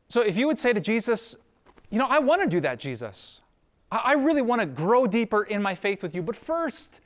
So 0.09 0.21
if 0.21 0.37
you 0.37 0.45
would 0.45 0.59
say 0.59 0.73
to 0.73 0.79
Jesus, 0.79 1.35
You 1.89 1.97
know, 1.97 2.07
I 2.07 2.19
want 2.19 2.43
to 2.43 2.47
do 2.47 2.59
that, 2.61 2.79
Jesus. 2.79 3.40
I 3.91 4.13
really 4.13 4.41
want 4.41 4.62
to 4.62 4.65
grow 4.65 5.05
deeper 5.05 5.43
in 5.43 5.62
my 5.62 5.75
faith 5.75 6.01
with 6.01 6.15
you. 6.15 6.21
But 6.21 6.38
first, 6.38 7.01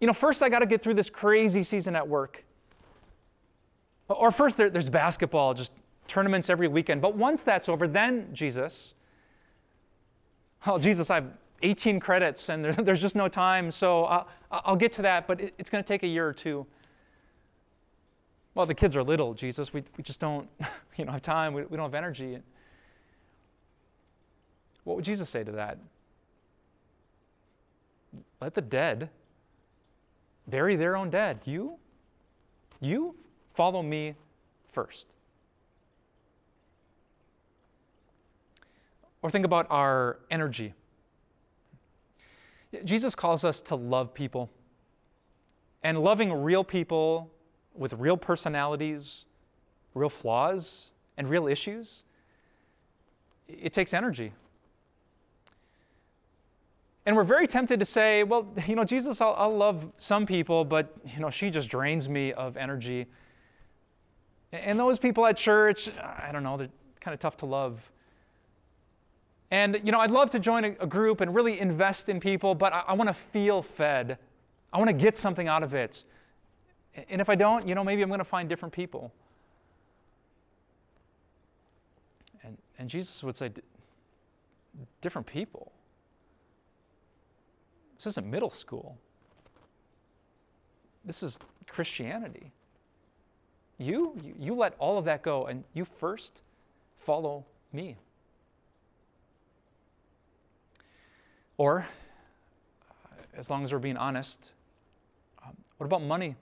you 0.00 0.06
know, 0.06 0.14
first 0.14 0.42
I 0.42 0.48
got 0.48 0.60
to 0.60 0.66
get 0.66 0.82
through 0.82 0.94
this 0.94 1.10
crazy 1.10 1.62
season 1.62 1.94
at 1.94 2.08
work. 2.08 2.44
Or 4.08 4.30
first 4.30 4.56
there, 4.56 4.70
there's 4.70 4.88
basketball, 4.88 5.52
just 5.52 5.72
tournaments 6.08 6.48
every 6.48 6.68
weekend. 6.68 7.02
But 7.02 7.14
once 7.16 7.42
that's 7.42 7.68
over, 7.68 7.86
then 7.86 8.28
Jesus, 8.32 8.94
oh, 10.66 10.78
Jesus, 10.78 11.10
I 11.10 11.16
have 11.16 11.32
18 11.62 12.00
credits 12.00 12.48
and 12.48 12.64
there, 12.64 12.72
there's 12.78 13.00
just 13.00 13.16
no 13.16 13.28
time. 13.28 13.70
So 13.70 14.04
I'll, 14.50 14.76
get 14.76 14.92
to 14.94 15.02
that, 15.02 15.26
but 15.26 15.40
it, 15.40 15.54
it's 15.58 15.68
going 15.68 15.82
to 15.82 15.88
take 15.88 16.04
a 16.04 16.08
year 16.08 16.26
or 16.26 16.32
two. 16.32 16.66
Well, 18.54 18.64
the 18.64 18.74
kids 18.74 18.96
are 18.96 19.02
little, 19.02 19.34
Jesus. 19.34 19.74
We, 19.74 19.82
we 19.98 20.04
just 20.04 20.20
don't 20.20 20.48
you 20.96 21.04
know, 21.04 21.12
have 21.12 21.22
time. 21.22 21.52
We, 21.52 21.64
we 21.64 21.76
don't 21.76 21.84
have 21.84 21.94
energy. 21.94 22.38
What 24.86 24.94
would 24.94 25.04
Jesus 25.04 25.28
say 25.28 25.42
to 25.42 25.50
that? 25.50 25.78
Let 28.40 28.54
the 28.54 28.60
dead 28.60 29.10
bury 30.46 30.76
their 30.76 30.96
own 30.96 31.10
dead. 31.10 31.40
You? 31.44 31.74
You 32.78 33.16
follow 33.56 33.82
me 33.82 34.14
first. 34.72 35.08
Or 39.22 39.30
think 39.30 39.44
about 39.44 39.66
our 39.70 40.18
energy. 40.30 40.72
Jesus 42.84 43.16
calls 43.16 43.44
us 43.44 43.60
to 43.62 43.74
love 43.74 44.14
people. 44.14 44.48
And 45.82 45.98
loving 45.98 46.32
real 46.32 46.62
people 46.62 47.28
with 47.74 47.92
real 47.94 48.16
personalities, 48.16 49.24
real 49.94 50.10
flaws, 50.10 50.92
and 51.16 51.28
real 51.28 51.48
issues, 51.48 52.04
it 53.48 53.72
takes 53.72 53.92
energy. 53.92 54.32
And 57.06 57.14
we're 57.14 57.24
very 57.24 57.46
tempted 57.46 57.78
to 57.78 57.86
say, 57.86 58.24
well, 58.24 58.48
you 58.66 58.74
know, 58.74 58.84
Jesus, 58.84 59.20
I'll, 59.20 59.34
I'll 59.38 59.56
love 59.56 59.86
some 59.96 60.26
people, 60.26 60.64
but, 60.64 60.92
you 61.14 61.20
know, 61.20 61.30
she 61.30 61.50
just 61.50 61.68
drains 61.68 62.08
me 62.08 62.32
of 62.32 62.56
energy. 62.56 63.06
And 64.52 64.78
those 64.78 64.98
people 64.98 65.24
at 65.24 65.36
church, 65.36 65.88
I 65.96 66.30
don't 66.32 66.42
know, 66.42 66.56
they're 66.56 66.68
kind 67.00 67.14
of 67.14 67.20
tough 67.20 67.36
to 67.38 67.46
love. 67.46 67.80
And, 69.52 69.80
you 69.84 69.92
know, 69.92 70.00
I'd 70.00 70.10
love 70.10 70.30
to 70.30 70.40
join 70.40 70.64
a, 70.64 70.74
a 70.80 70.86
group 70.86 71.20
and 71.20 71.32
really 71.32 71.60
invest 71.60 72.08
in 72.08 72.18
people, 72.18 72.56
but 72.56 72.72
I, 72.72 72.82
I 72.88 72.92
want 72.94 73.08
to 73.08 73.14
feel 73.32 73.62
fed. 73.62 74.18
I 74.72 74.78
want 74.78 74.88
to 74.88 74.92
get 74.94 75.16
something 75.16 75.46
out 75.46 75.62
of 75.62 75.74
it. 75.74 76.02
And 77.08 77.20
if 77.20 77.28
I 77.28 77.36
don't, 77.36 77.68
you 77.68 77.76
know, 77.76 77.84
maybe 77.84 78.02
I'm 78.02 78.08
going 78.08 78.18
to 78.18 78.24
find 78.24 78.48
different 78.48 78.74
people. 78.74 79.12
And, 82.42 82.58
and 82.80 82.90
Jesus 82.90 83.22
would 83.22 83.36
say, 83.36 83.50
different 85.00 85.28
people. 85.28 85.70
This 87.96 88.06
isn't 88.06 88.26
middle 88.26 88.50
school. 88.50 88.98
This 91.04 91.22
is 91.22 91.38
Christianity. 91.66 92.52
You, 93.78 94.14
you, 94.22 94.34
you 94.38 94.54
let 94.54 94.74
all 94.78 94.98
of 94.98 95.04
that 95.04 95.22
go 95.22 95.46
and 95.46 95.64
you 95.74 95.86
first 95.98 96.42
follow 97.04 97.44
me. 97.72 97.96
Or, 101.58 101.86
as 103.36 103.48
long 103.48 103.64
as 103.64 103.72
we're 103.72 103.78
being 103.78 103.96
honest, 103.96 104.52
um, 105.44 105.56
what 105.78 105.86
about 105.86 106.02
money? 106.02 106.36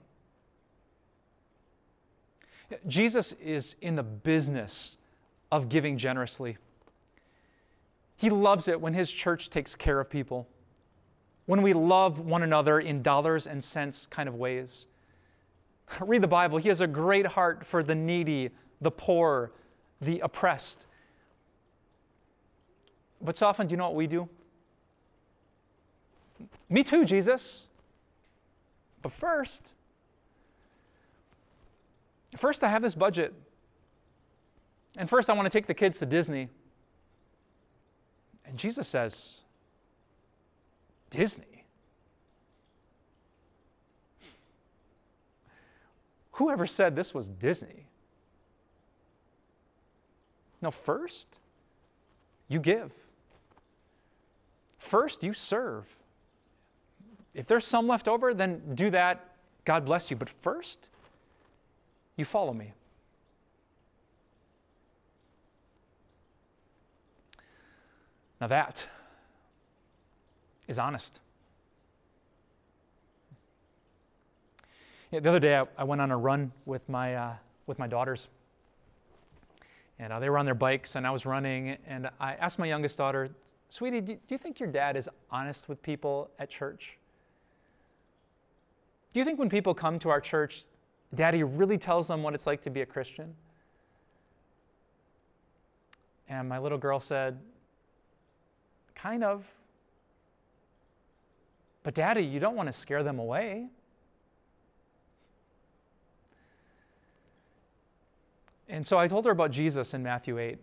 Jesus 2.87 3.33
is 3.41 3.75
in 3.81 3.95
the 3.95 4.03
business 4.03 4.97
of 5.51 5.69
giving 5.69 5.97
generously. 5.97 6.57
He 8.17 8.29
loves 8.29 8.67
it 8.67 8.81
when 8.81 8.93
his 8.93 9.11
church 9.11 9.49
takes 9.49 9.75
care 9.75 9.99
of 9.99 10.09
people 10.09 10.47
when 11.45 11.61
we 11.61 11.73
love 11.73 12.19
one 12.19 12.43
another 12.43 12.79
in 12.79 13.01
dollars 13.01 13.47
and 13.47 13.63
cents 13.63 14.07
kind 14.09 14.27
of 14.27 14.35
ways. 14.35 14.87
Read 15.99 16.21
the 16.21 16.27
Bible. 16.27 16.57
He 16.57 16.69
has 16.69 16.81
a 16.81 16.87
great 16.87 17.25
heart 17.25 17.65
for 17.65 17.83
the 17.83 17.95
needy, 17.95 18.49
the 18.81 18.91
poor, 18.91 19.51
the 20.01 20.19
oppressed. 20.19 20.85
But 23.21 23.37
so 23.37 23.47
often, 23.47 23.67
do 23.67 23.71
you 23.71 23.77
know 23.77 23.85
what 23.85 23.95
we 23.95 24.07
do? 24.07 24.27
Me 26.69 26.83
too, 26.83 27.05
Jesus. 27.05 27.67
But 29.01 29.11
first, 29.11 29.73
first 32.37 32.63
I 32.63 32.69
have 32.69 32.81
this 32.81 32.95
budget. 32.95 33.33
And 34.97 35.09
first 35.09 35.29
I 35.29 35.33
want 35.33 35.45
to 35.45 35.49
take 35.49 35.67
the 35.67 35.73
kids 35.73 35.99
to 35.99 36.05
Disney. 36.05 36.49
And 38.45 38.57
Jesus 38.57 38.87
says, 38.87 39.41
Disney. 41.09 41.63
Whoever 46.33 46.67
said 46.67 46.95
this 46.95 47.13
was 47.13 47.29
Disney? 47.29 47.85
No, 50.61 50.71
first, 50.71 51.27
you 52.47 52.59
give. 52.59 52.91
First, 54.77 55.23
you 55.23 55.33
serve. 55.33 55.85
If 57.33 57.47
there's 57.47 57.65
some 57.65 57.87
left 57.87 58.07
over, 58.07 58.33
then 58.33 58.75
do 58.75 58.89
that. 58.91 59.35
God 59.65 59.85
bless 59.85 60.09
you. 60.09 60.15
But 60.17 60.29
first, 60.41 60.87
you 62.15 62.25
follow 62.25 62.53
me. 62.53 62.73
Now, 68.39 68.47
that 68.47 68.83
is 70.67 70.79
honest. 70.79 71.19
Yeah, 75.11 75.19
the 75.19 75.29
other 75.29 75.39
day, 75.39 75.55
I, 75.55 75.65
I, 75.77 75.83
went 75.83 76.01
on 76.01 76.11
a 76.11 76.17
run 76.17 76.51
with 76.65 76.87
my, 76.89 77.15
uh, 77.15 77.33
with 77.67 77.79
my 77.79 77.87
daughters. 77.87 78.27
And 79.99 80.11
uh, 80.11 80.19
they 80.19 80.29
were 80.29 80.37
on 80.37 80.45
their 80.45 80.55
bikes, 80.55 80.95
and 80.95 81.07
I 81.07 81.11
was 81.11 81.25
running. 81.25 81.77
And 81.87 82.09
I 82.19 82.33
asked 82.33 82.59
my 82.59 82.65
youngest 82.65 82.97
daughter, 82.97 83.29
Sweetie, 83.69 84.01
do, 84.01 84.13
do 84.13 84.19
you 84.29 84.37
think 84.37 84.59
your 84.59 84.69
dad 84.69 84.97
is 84.97 85.09
honest 85.31 85.69
with 85.69 85.81
people 85.81 86.29
at 86.39 86.49
church? 86.49 86.97
Do 89.13 89.19
you 89.19 89.25
think 89.25 89.39
when 89.39 89.49
people 89.49 89.73
come 89.73 89.99
to 89.99 90.09
our 90.09 90.19
church, 90.19 90.63
Daddy 91.13 91.43
really 91.43 91.77
tells 91.77 92.07
them 92.07 92.21
what 92.23 92.33
it's 92.33 92.45
like 92.45 92.61
to 92.63 92.69
be 92.69 92.81
a 92.81 92.85
Christian? 92.85 93.33
And 96.27 96.49
my 96.49 96.59
little 96.59 96.77
girl 96.77 96.99
said, 96.99 97.39
Kind 98.95 99.23
of. 99.23 99.45
But, 101.85 101.93
Daddy, 101.93 102.23
you 102.23 102.39
don't 102.39 102.55
want 102.55 102.65
to 102.65 102.73
scare 102.73 103.03
them 103.03 103.19
away. 103.19 103.67
And 108.67 108.85
so 108.85 108.97
I 108.97 109.07
told 109.07 109.23
her 109.25 109.31
about 109.31 109.51
Jesus 109.51 109.93
in 109.93 110.01
Matthew 110.01 110.39
8. 110.39 110.57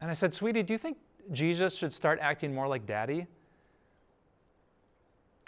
And 0.00 0.10
I 0.10 0.14
said, 0.14 0.34
Sweetie, 0.34 0.64
do 0.64 0.72
you 0.72 0.78
think 0.78 0.98
Jesus 1.30 1.76
should 1.76 1.92
start 1.92 2.18
acting 2.20 2.52
more 2.52 2.66
like 2.66 2.84
Daddy? 2.84 3.28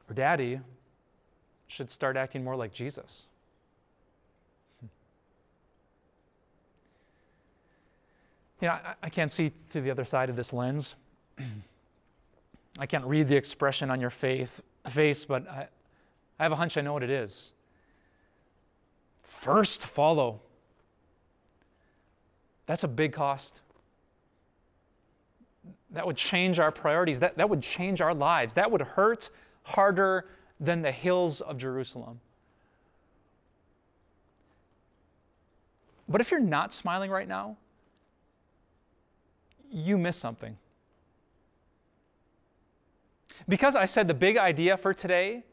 Or 0.09 0.14
Daddy 0.14 0.61
should 1.66 1.90
start 1.90 2.16
acting 2.16 2.44
more 2.44 2.55
like 2.55 2.72
Jesus? 2.72 3.26
Hmm. 4.79 4.87
You 8.61 8.68
know, 8.68 8.74
I, 8.74 8.94
I 9.03 9.09
can't 9.09 9.33
see 9.33 9.50
through 9.70 9.83
the 9.83 9.90
other 9.90 10.05
side 10.05 10.31
of 10.31 10.37
this 10.37 10.53
lens. 10.53 10.94
I 12.79 12.87
can't 12.87 13.05
read 13.05 13.29
the 13.29 13.37
expression 13.37 13.91
on 13.91 14.01
your 14.01 14.11
faith, 14.11 14.61
face, 14.91 15.25
but 15.25 15.49
I, 15.49 15.69
I 16.39 16.43
have 16.43 16.53
a 16.53 16.57
hunch 16.57 16.77
I 16.77 16.81
know 16.81 16.93
what 16.93 17.03
it 17.03 17.11
is. 17.11 17.53
First, 19.23 19.85
follow. 19.85 20.41
That's 22.67 22.85
a 22.85 22.89
big 22.89 23.13
cost. 23.13 23.61
That 25.91 26.07
would 26.07 26.17
change 26.17 26.59
our 26.59 26.71
priorities. 26.71 27.19
That, 27.21 27.37
that 27.37 27.51
would 27.51 27.63
change 27.63 28.01
our 28.01 28.15
lives. 28.15 28.55
That 28.55 28.71
would 28.71 28.83
hurt 28.83 29.31
harder 29.63 30.27
than 30.61 30.83
the 30.83 30.93
hills 30.93 31.41
of 31.41 31.59
Jerusalem. 31.59 32.21
But 36.09 36.21
if 36.21 36.31
you're 36.31 36.41
not 36.41 36.75
smiling 36.75 37.11
right 37.11 37.29
now, 37.29 37.57
you 39.71 39.97
miss 39.97 40.17
something. 40.17 40.57
Because 43.48 43.74
I 43.76 43.87
said 43.87 44.09
the 44.09 44.14
big 44.14 44.37
idea 44.37 44.76
for 44.76 44.94
today 44.94 45.44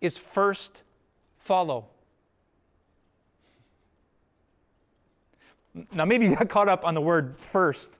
is 0.00 0.16
first 0.16 0.82
follow. 1.38 1.86
Now, 5.92 6.04
maybe 6.04 6.26
you 6.26 6.36
got 6.36 6.48
caught 6.48 6.68
up 6.68 6.84
on 6.84 6.94
the 6.94 7.00
word 7.00 7.36
first 7.40 7.98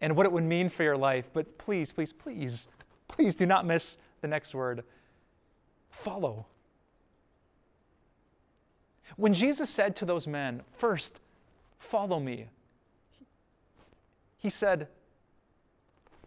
and 0.00 0.16
what 0.16 0.24
it 0.24 0.32
would 0.32 0.44
mean 0.44 0.70
for 0.70 0.82
your 0.82 0.96
life, 0.96 1.28
but 1.32 1.58
please, 1.58 1.92
please, 1.92 2.12
please, 2.12 2.68
please 3.08 3.34
do 3.34 3.44
not 3.44 3.66
miss 3.66 3.98
the 4.22 4.28
next 4.28 4.54
word 4.54 4.84
follow. 5.90 6.46
When 9.16 9.34
Jesus 9.34 9.68
said 9.68 9.96
to 9.96 10.04
those 10.04 10.26
men, 10.26 10.62
First, 10.78 11.20
follow 11.78 12.20
me, 12.20 12.46
he 14.38 14.48
said, 14.48 14.88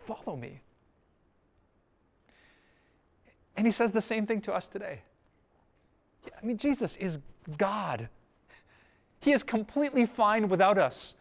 Follow 0.06 0.36
me. 0.36 0.60
And 3.56 3.66
he 3.66 3.72
says 3.72 3.92
the 3.92 4.02
same 4.02 4.26
thing 4.26 4.42
to 4.42 4.54
us 4.54 4.68
today. 4.68 5.02
I 6.42 6.46
mean, 6.46 6.58
Jesus 6.58 6.96
is 6.98 7.20
God. 7.58 8.10
He 9.20 9.32
is 9.32 9.44
completely 9.44 10.06
fine 10.06 10.50
without 10.50 10.78
us. 10.78 11.16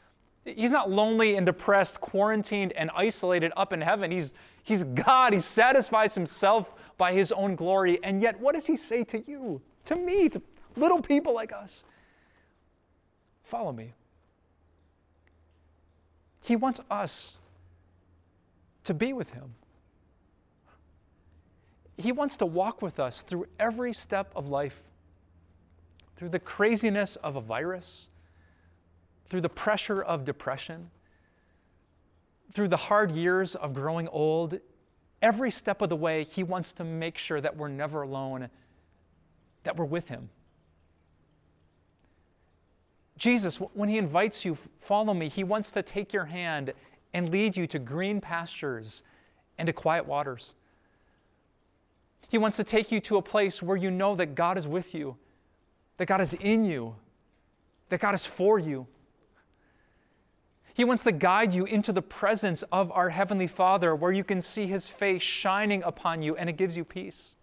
He's 0.45 0.73
not 0.73 0.91
lonely 0.91 1.37
and 1.37 1.47
depressed, 1.47 2.01
quarantined 2.01 2.73
and 2.73 2.91
isolated 2.97 3.53
up 3.57 3.73
in 3.73 3.81
heaven. 3.81 4.11
He's, 4.11 4.33
he's 4.65 4.83
God. 4.85 5.33
He 5.33 5.39
satisfies 5.39 6.15
himself 6.15 6.73
by 6.99 7.13
his 7.13 7.31
own 7.31 7.55
glory. 7.55 8.01
And 8.03 8.21
yet, 8.21 8.41
what 8.41 8.55
does 8.55 8.67
he 8.67 8.77
say 8.77 9.05
to 9.05 9.23
you, 9.29 9.61
to 9.87 9.95
me, 9.95 10.29
to 10.31 10.43
little 10.77 11.01
people 11.01 11.33
like 11.35 11.53
us? 11.53 11.85
Follow 13.45 13.73
me. 13.73 13.93
He 16.41 16.57
wants 16.57 16.81
us 16.91 17.39
to 18.85 18.95
be 18.95 19.13
with 19.13 19.31
him. 19.31 19.55
He 22.03 22.11
wants 22.11 22.37
to 22.39 22.47
walk 22.47 22.83
with 22.83 22.99
us 22.99 23.23
through 23.23 23.47
every 23.61 23.93
step 23.93 24.33
of 24.35 24.49
life, 24.49 24.83
through 26.17 26.31
the 26.31 26.41
craziness 26.41 27.15
of 27.17 27.37
a 27.37 27.41
virus, 27.41 28.09
through 29.31 29.43
the 29.43 29.49
pressure 29.49 30.03
of 30.03 30.25
depression, 30.25 30.91
through 32.55 32.69
the 32.69 32.77
hard 32.77 33.13
years 33.13 33.55
of 33.55 33.73
growing 33.73 34.09
old. 34.09 34.59
Every 35.23 35.53
step 35.53 35.81
of 35.81 35.91
the 35.91 35.97
way, 35.97 36.25
He 36.25 36.43
wants 36.43 36.73
to 36.75 36.85
make 36.85 37.19
sure 37.19 37.41
that 37.41 37.57
we're 37.57 37.69
never 37.69 38.03
alone, 38.03 38.49
that 39.63 39.77
we're 39.77 39.85
with 39.85 40.09
Him. 40.09 40.29
Jesus, 43.17 43.59
when 43.59 43.89
He 43.89 43.99
invites 43.99 44.45
you, 44.45 44.59
follow 44.81 45.15
me, 45.15 45.29
He 45.29 45.45
wants 45.45 45.71
to 45.71 45.83
take 45.83 46.13
your 46.13 46.25
hand 46.25 46.73
and 47.15 47.31
lead 47.31 47.57
you 47.57 47.69
to 47.69 47.79
green 47.79 48.21
pastures 48.21 49.05
and 49.57 49.67
to 49.67 49.73
quiet 49.73 50.05
waters. 50.05 50.55
He 52.33 52.39
wants 52.39 52.57
to 52.57 52.65
take 52.65 52.91
you 52.91 52.99
to 53.03 53.19
a 53.19 53.23
place 53.23 53.61
where 53.61 53.77
you 53.77 53.91
know 53.91 54.17
that 54.17 54.35
God 54.35 54.57
is 54.57 54.67
with 54.67 54.95
you, 54.95 55.17
that 55.99 56.07
God 56.07 56.23
is 56.23 56.33
in 56.33 56.65
you, 56.65 56.95
that 57.91 58.01
God 58.01 58.15
is 58.15 58.25
for 58.25 58.59
you. 58.59 58.87
He 60.73 60.83
wants 60.83 61.03
to 61.03 61.13
guide 61.13 61.53
you 61.53 61.67
into 61.67 61.93
the 61.93 62.01
presence 62.01 62.65
of 62.73 62.91
our 62.91 63.11
Heavenly 63.11 63.49
Father 63.49 63.95
where 63.95 64.13
you 64.13 64.25
can 64.25 64.41
see 64.41 64.67
His 64.67 64.89
face 64.89 65.21
shining 65.21 65.83
upon 65.83 66.23
you 66.23 66.35
and 66.35 66.49
it 66.49 66.57
gives 66.57 66.75
you 66.75 66.87
peace. 66.87 67.35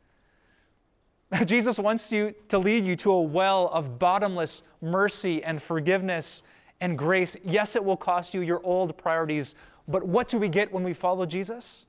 Jesus 1.45 1.77
wants 1.77 2.11
you 2.11 2.33
to 2.47 2.57
lead 2.57 2.83
you 2.83 2.95
to 2.95 3.11
a 3.11 3.21
well 3.21 3.69
of 3.71 3.99
bottomless 3.99 4.63
mercy 4.81 5.43
and 5.43 5.61
forgiveness 5.61 6.41
and 6.81 6.97
grace. 6.97 7.37
Yes, 7.45 7.75
it 7.75 7.85
will 7.85 7.95
cost 7.95 8.33
you 8.33 8.41
your 8.41 8.65
old 8.65 8.97
priorities, 8.97 9.53
but 9.87 10.03
what 10.03 10.29
do 10.29 10.39
we 10.39 10.49
get 10.49 10.73
when 10.73 10.83
we 10.83 10.93
follow 10.93 11.27
Jesus? 11.27 11.85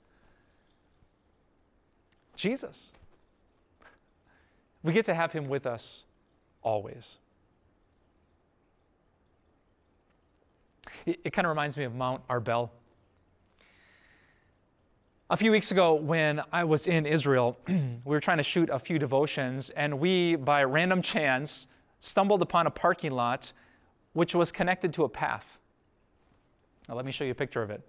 Jesus. 2.41 2.93
We 4.83 4.95
get 4.95 5.05
to 5.07 5.15
have 5.15 5.31
him 5.31 5.45
with 5.45 5.67
us 5.67 6.05
always. 6.63 7.17
It, 11.05 11.21
it 11.23 11.33
kind 11.35 11.47
of 11.47 11.51
reminds 11.51 11.77
me 11.77 11.85
of 11.85 11.95
Mount 11.95 12.27
Arbel. 12.29 12.71
A 15.29 15.37
few 15.37 15.51
weeks 15.51 15.71
ago, 15.71 15.95
when 15.95 16.41
I 16.51 16.65
was 16.65 16.87
in 16.87 17.05
Israel, 17.05 17.59
we 17.69 18.01
were 18.05 18.21
trying 18.21 18.39
to 18.39 18.43
shoot 18.43 18.71
a 18.71 18.79
few 18.79 18.99
devotions, 18.99 19.71
and 19.71 20.01
we, 20.01 20.37
by 20.37 20.65
random 20.65 21.03
chance, 21.03 21.67
stumbled 22.01 22.41
upon 22.41 22.67
a 22.67 22.71
parking 22.71 23.13
lot 23.13 23.53
which 24.15 24.35
was 24.35 24.51
connected 24.51 24.95
to 24.95 25.05
a 25.05 25.09
path. 25.09 25.59
Now, 26.89 26.95
let 26.95 27.05
me 27.05 27.13
show 27.13 27.25
you 27.25 27.33
a 27.33 27.35
picture 27.35 27.63
of 27.63 27.71
it. 27.71 27.83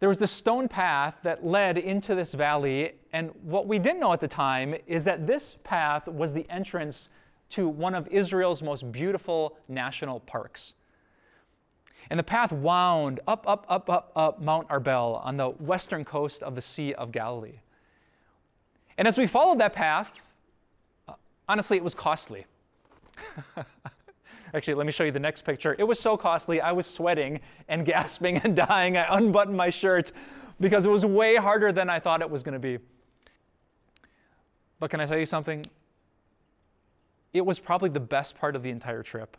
There 0.00 0.08
was 0.08 0.18
this 0.18 0.30
stone 0.30 0.68
path 0.68 1.16
that 1.24 1.44
led 1.44 1.76
into 1.76 2.14
this 2.14 2.32
valley, 2.32 2.92
and 3.12 3.30
what 3.42 3.66
we 3.66 3.78
didn't 3.78 4.00
know 4.00 4.12
at 4.12 4.20
the 4.20 4.28
time 4.28 4.74
is 4.86 5.04
that 5.04 5.26
this 5.26 5.56
path 5.64 6.06
was 6.06 6.32
the 6.32 6.46
entrance 6.48 7.08
to 7.50 7.68
one 7.68 7.94
of 7.94 8.06
Israel's 8.08 8.62
most 8.62 8.92
beautiful 8.92 9.56
national 9.68 10.20
parks. 10.20 10.74
And 12.10 12.18
the 12.18 12.24
path 12.24 12.52
wound 12.52 13.20
up, 13.26 13.44
up, 13.48 13.66
up, 13.68 13.90
up, 13.90 14.12
up 14.14 14.40
Mount 14.40 14.68
Arbel 14.68 15.24
on 15.24 15.36
the 15.36 15.48
western 15.48 16.04
coast 16.04 16.42
of 16.42 16.54
the 16.54 16.62
Sea 16.62 16.94
of 16.94 17.10
Galilee. 17.10 17.60
And 18.96 19.06
as 19.06 19.18
we 19.18 19.26
followed 19.26 19.58
that 19.60 19.72
path, 19.72 20.12
honestly, 21.48 21.76
it 21.76 21.84
was 21.84 21.94
costly. 21.94 22.46
Actually, 24.54 24.74
let 24.74 24.86
me 24.86 24.92
show 24.92 25.04
you 25.04 25.12
the 25.12 25.18
next 25.18 25.42
picture. 25.42 25.76
It 25.78 25.84
was 25.84 26.00
so 26.00 26.16
costly, 26.16 26.60
I 26.60 26.72
was 26.72 26.86
sweating 26.86 27.40
and 27.68 27.84
gasping 27.86 28.38
and 28.38 28.56
dying. 28.56 28.96
I 28.96 29.16
unbuttoned 29.16 29.56
my 29.56 29.70
shirt 29.70 30.12
because 30.60 30.86
it 30.86 30.90
was 30.90 31.04
way 31.04 31.36
harder 31.36 31.72
than 31.72 31.88
I 31.88 32.00
thought 32.00 32.20
it 32.20 32.30
was 32.30 32.42
going 32.42 32.54
to 32.54 32.58
be. 32.58 32.78
But 34.80 34.90
can 34.90 35.00
I 35.00 35.06
tell 35.06 35.18
you 35.18 35.26
something? 35.26 35.64
It 37.32 37.44
was 37.44 37.58
probably 37.58 37.90
the 37.90 38.00
best 38.00 38.36
part 38.36 38.56
of 38.56 38.62
the 38.62 38.70
entire 38.70 39.02
trip. 39.02 39.36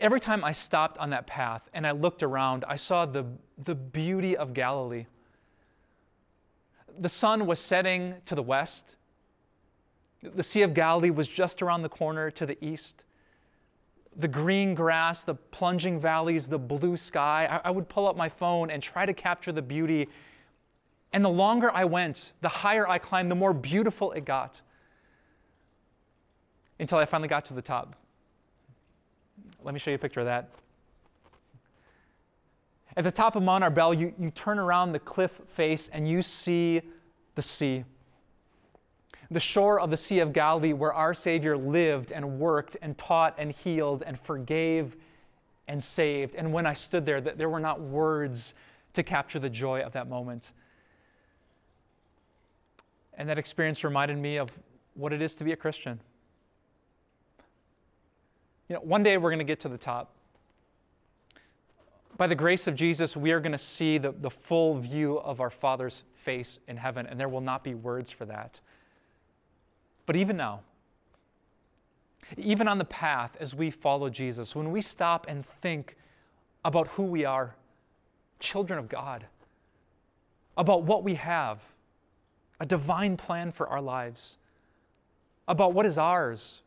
Every 0.00 0.20
time 0.20 0.44
I 0.44 0.52
stopped 0.52 0.98
on 0.98 1.10
that 1.10 1.26
path 1.26 1.62
and 1.72 1.86
I 1.86 1.92
looked 1.92 2.22
around, 2.22 2.64
I 2.68 2.76
saw 2.76 3.06
the, 3.06 3.24
the 3.64 3.74
beauty 3.74 4.36
of 4.36 4.52
Galilee. 4.52 5.06
The 6.98 7.08
sun 7.08 7.46
was 7.46 7.58
setting 7.58 8.16
to 8.26 8.34
the 8.34 8.42
west. 8.42 8.96
The 10.22 10.42
Sea 10.42 10.62
of 10.62 10.74
Galilee 10.74 11.10
was 11.10 11.28
just 11.28 11.62
around 11.62 11.82
the 11.82 11.88
corner 11.88 12.30
to 12.32 12.46
the 12.46 12.62
east. 12.64 13.04
The 14.16 14.28
green 14.28 14.74
grass, 14.74 15.22
the 15.22 15.34
plunging 15.34 16.00
valleys, 16.00 16.48
the 16.48 16.58
blue 16.58 16.96
sky. 16.96 17.46
I, 17.46 17.68
I 17.68 17.70
would 17.70 17.88
pull 17.88 18.08
up 18.08 18.16
my 18.16 18.28
phone 18.28 18.70
and 18.70 18.82
try 18.82 19.06
to 19.06 19.14
capture 19.14 19.52
the 19.52 19.62
beauty. 19.62 20.08
And 21.12 21.24
the 21.24 21.30
longer 21.30 21.70
I 21.72 21.84
went, 21.84 22.32
the 22.40 22.48
higher 22.48 22.88
I 22.88 22.98
climbed, 22.98 23.30
the 23.30 23.36
more 23.36 23.52
beautiful 23.52 24.12
it 24.12 24.24
got. 24.24 24.60
Until 26.80 26.98
I 26.98 27.04
finally 27.04 27.28
got 27.28 27.44
to 27.46 27.54
the 27.54 27.62
top. 27.62 27.94
Let 29.62 29.74
me 29.74 29.80
show 29.80 29.90
you 29.90 29.96
a 29.96 29.98
picture 29.98 30.20
of 30.20 30.26
that. 30.26 30.50
At 32.96 33.04
the 33.04 33.12
top 33.12 33.36
of 33.36 33.44
Mount 33.44 33.62
Arbel, 33.62 33.96
you, 33.96 34.12
you 34.18 34.30
turn 34.32 34.58
around 34.58 34.92
the 34.92 34.98
cliff 34.98 35.30
face 35.54 35.88
and 35.92 36.08
you 36.08 36.22
see 36.22 36.82
the 37.36 37.42
sea. 37.42 37.84
The 39.30 39.40
shore 39.40 39.78
of 39.78 39.90
the 39.90 39.96
Sea 39.96 40.20
of 40.20 40.32
Galilee, 40.32 40.72
where 40.72 40.92
our 40.92 41.12
Savior 41.12 41.56
lived 41.56 42.12
and 42.12 42.38
worked 42.38 42.76
and 42.80 42.96
taught 42.96 43.34
and 43.36 43.52
healed 43.52 44.02
and 44.06 44.18
forgave 44.18 44.96
and 45.66 45.82
saved. 45.82 46.34
And 46.34 46.52
when 46.52 46.64
I 46.64 46.72
stood 46.72 47.04
there, 47.04 47.20
there 47.20 47.48
were 47.48 47.60
not 47.60 47.80
words 47.80 48.54
to 48.94 49.02
capture 49.02 49.38
the 49.38 49.50
joy 49.50 49.80
of 49.82 49.92
that 49.92 50.08
moment. 50.08 50.50
And 53.18 53.28
that 53.28 53.38
experience 53.38 53.84
reminded 53.84 54.16
me 54.16 54.38
of 54.38 54.50
what 54.94 55.12
it 55.12 55.20
is 55.20 55.34
to 55.36 55.44
be 55.44 55.52
a 55.52 55.56
Christian. 55.56 56.00
You 58.68 58.76
know, 58.76 58.80
one 58.80 59.02
day 59.02 59.16
we're 59.18 59.30
going 59.30 59.38
to 59.38 59.44
get 59.44 59.60
to 59.60 59.68
the 59.68 59.78
top. 59.78 60.12
By 62.16 62.26
the 62.26 62.34
grace 62.34 62.66
of 62.66 62.74
Jesus, 62.74 63.16
we 63.16 63.30
are 63.30 63.40
going 63.40 63.52
to 63.52 63.58
see 63.58 63.98
the, 63.98 64.12
the 64.12 64.30
full 64.30 64.78
view 64.78 65.18
of 65.18 65.40
our 65.40 65.50
Father's 65.50 66.02
face 66.14 66.60
in 66.66 66.76
heaven, 66.76 67.06
and 67.06 67.18
there 67.18 67.28
will 67.28 67.40
not 67.40 67.62
be 67.62 67.74
words 67.74 68.10
for 68.10 68.24
that. 68.26 68.60
But 70.08 70.16
even 70.16 70.38
now, 70.38 70.60
even 72.38 72.66
on 72.66 72.78
the 72.78 72.84
path 72.86 73.36
as 73.40 73.54
we 73.54 73.70
follow 73.70 74.08
Jesus, 74.08 74.54
when 74.54 74.72
we 74.72 74.80
stop 74.80 75.26
and 75.28 75.44
think 75.60 75.96
about 76.64 76.88
who 76.88 77.02
we 77.02 77.26
are, 77.26 77.54
children 78.40 78.78
of 78.78 78.88
God, 78.88 79.26
about 80.56 80.84
what 80.84 81.04
we 81.04 81.12
have, 81.16 81.58
a 82.58 82.64
divine 82.64 83.18
plan 83.18 83.52
for 83.52 83.68
our 83.68 83.82
lives, 83.82 84.38
about 85.46 85.74
what 85.74 85.84
is 85.84 85.98
ours, 85.98 86.62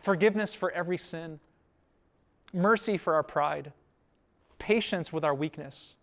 forgiveness 0.00 0.52
for 0.52 0.72
every 0.72 0.98
sin, 0.98 1.38
mercy 2.52 2.98
for 2.98 3.14
our 3.14 3.22
pride, 3.22 3.72
patience 4.58 5.12
with 5.12 5.24
our 5.24 5.36
weakness. 5.36 5.94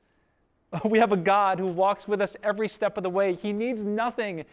We 0.86 1.00
have 1.00 1.12
a 1.12 1.18
God 1.18 1.60
who 1.60 1.68
walks 1.68 2.08
with 2.08 2.22
us 2.22 2.38
every 2.42 2.70
step 2.70 2.96
of 2.96 3.04
the 3.04 3.10
way. 3.10 3.34
He 3.34 3.52
needs 3.52 3.84
nothing, 3.84 4.46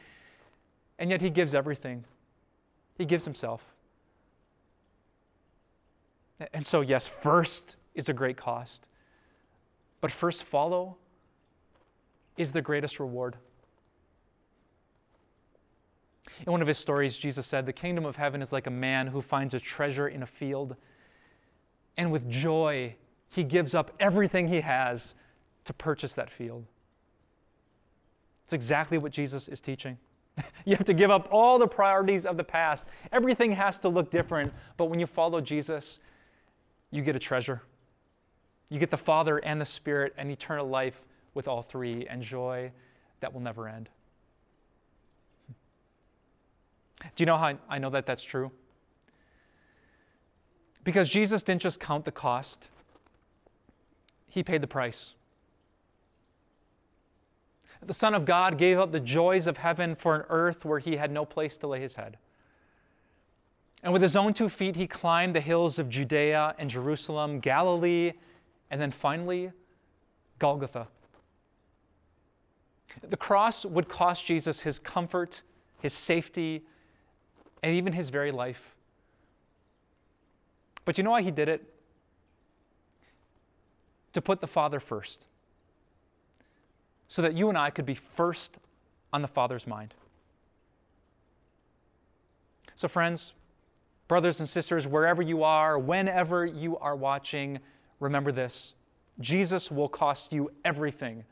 and 1.00 1.10
yet 1.10 1.20
He 1.20 1.30
gives 1.30 1.54
everything. 1.54 2.04
He 2.96 3.04
gives 3.04 3.24
Himself. 3.24 3.62
And 6.54 6.64
so, 6.64 6.82
yes, 6.82 7.08
first 7.08 7.76
is 7.94 8.08
a 8.08 8.12
great 8.12 8.36
cost, 8.36 8.86
but 10.00 10.12
first 10.12 10.44
follow 10.44 10.96
is 12.36 12.52
the 12.52 12.62
greatest 12.62 13.00
reward. 13.00 13.36
In 16.46 16.52
one 16.52 16.62
of 16.62 16.68
his 16.68 16.78
stories, 16.78 17.16
Jesus 17.16 17.46
said, 17.46 17.66
The 17.66 17.72
kingdom 17.72 18.06
of 18.06 18.16
heaven 18.16 18.40
is 18.40 18.52
like 18.52 18.66
a 18.66 18.70
man 18.70 19.08
who 19.08 19.20
finds 19.20 19.52
a 19.52 19.60
treasure 19.60 20.08
in 20.08 20.22
a 20.22 20.26
field, 20.26 20.76
and 21.96 22.10
with 22.10 22.30
joy, 22.30 22.94
he 23.28 23.44
gives 23.44 23.74
up 23.74 23.90
everything 24.00 24.48
he 24.48 24.62
has 24.62 25.14
to 25.66 25.72
purchase 25.74 26.14
that 26.14 26.30
field. 26.30 26.64
It's 28.44 28.54
exactly 28.54 28.96
what 28.96 29.12
Jesus 29.12 29.48
is 29.48 29.60
teaching. 29.60 29.98
you 30.64 30.76
have 30.76 30.86
to 30.86 30.94
give 30.94 31.10
up 31.10 31.28
all 31.30 31.58
the 31.58 31.66
priorities 31.66 32.26
of 32.26 32.36
the 32.36 32.44
past. 32.44 32.86
Everything 33.12 33.52
has 33.52 33.78
to 33.80 33.88
look 33.88 34.10
different, 34.10 34.52
but 34.76 34.86
when 34.86 35.00
you 35.00 35.06
follow 35.06 35.40
Jesus, 35.40 36.00
you 36.90 37.02
get 37.02 37.16
a 37.16 37.18
treasure. 37.18 37.62
You 38.68 38.78
get 38.78 38.90
the 38.90 38.96
Father 38.96 39.38
and 39.38 39.60
the 39.60 39.66
Spirit 39.66 40.14
and 40.16 40.30
eternal 40.30 40.68
life 40.68 41.02
with 41.34 41.48
all 41.48 41.62
three 41.62 42.06
and 42.06 42.22
joy 42.22 42.70
that 43.20 43.32
will 43.32 43.40
never 43.40 43.68
end. 43.68 43.88
Do 47.16 47.22
you 47.22 47.26
know 47.26 47.36
how 47.36 47.58
I 47.68 47.78
know 47.78 47.90
that 47.90 48.06
that's 48.06 48.22
true? 48.22 48.50
Because 50.84 51.08
Jesus 51.08 51.42
didn't 51.42 51.62
just 51.62 51.80
count 51.80 52.04
the 52.04 52.12
cost, 52.12 52.68
He 54.26 54.42
paid 54.42 54.62
the 54.62 54.66
price. 54.66 55.14
The 57.82 57.94
Son 57.94 58.14
of 58.14 58.24
God 58.24 58.58
gave 58.58 58.78
up 58.78 58.92
the 58.92 59.00
joys 59.00 59.46
of 59.46 59.56
heaven 59.56 59.94
for 59.94 60.14
an 60.14 60.24
earth 60.28 60.64
where 60.64 60.78
He 60.78 60.96
had 60.96 61.10
no 61.10 61.24
place 61.24 61.56
to 61.58 61.66
lay 61.66 61.80
His 61.80 61.94
head. 61.94 62.18
And 63.82 63.92
with 63.92 64.02
His 64.02 64.16
own 64.16 64.34
two 64.34 64.48
feet, 64.48 64.76
He 64.76 64.86
climbed 64.86 65.34
the 65.34 65.40
hills 65.40 65.78
of 65.78 65.88
Judea 65.88 66.54
and 66.58 66.68
Jerusalem, 66.68 67.40
Galilee, 67.40 68.12
and 68.70 68.80
then 68.80 68.92
finally, 68.92 69.50
Golgotha. 70.38 70.86
The 73.08 73.16
cross 73.16 73.64
would 73.64 73.88
cost 73.88 74.24
Jesus 74.24 74.60
his 74.60 74.78
comfort, 74.78 75.42
his 75.80 75.92
safety, 75.92 76.62
and 77.62 77.74
even 77.74 77.92
his 77.92 78.10
very 78.10 78.32
life. 78.32 78.74
But 80.84 80.98
you 80.98 81.04
know 81.04 81.10
why 81.10 81.22
he 81.22 81.30
did 81.30 81.48
it? 81.48 81.62
To 84.14 84.20
put 84.20 84.40
the 84.40 84.46
Father 84.46 84.80
first, 84.80 85.26
so 87.10 87.22
that 87.22 87.34
you 87.34 87.48
and 87.48 87.58
I 87.58 87.70
could 87.70 87.84
be 87.84 87.98
first 88.16 88.56
on 89.12 89.20
the 89.20 89.28
Father's 89.28 89.66
mind. 89.66 89.94
So, 92.76 92.86
friends, 92.86 93.32
brothers 94.06 94.38
and 94.38 94.48
sisters, 94.48 94.86
wherever 94.86 95.20
you 95.20 95.42
are, 95.42 95.76
whenever 95.76 96.46
you 96.46 96.78
are 96.78 96.94
watching, 96.94 97.58
remember 97.98 98.30
this 98.30 98.74
Jesus 99.18 99.72
will 99.72 99.88
cost 99.88 100.32
you 100.32 100.52
everything, 100.64 101.24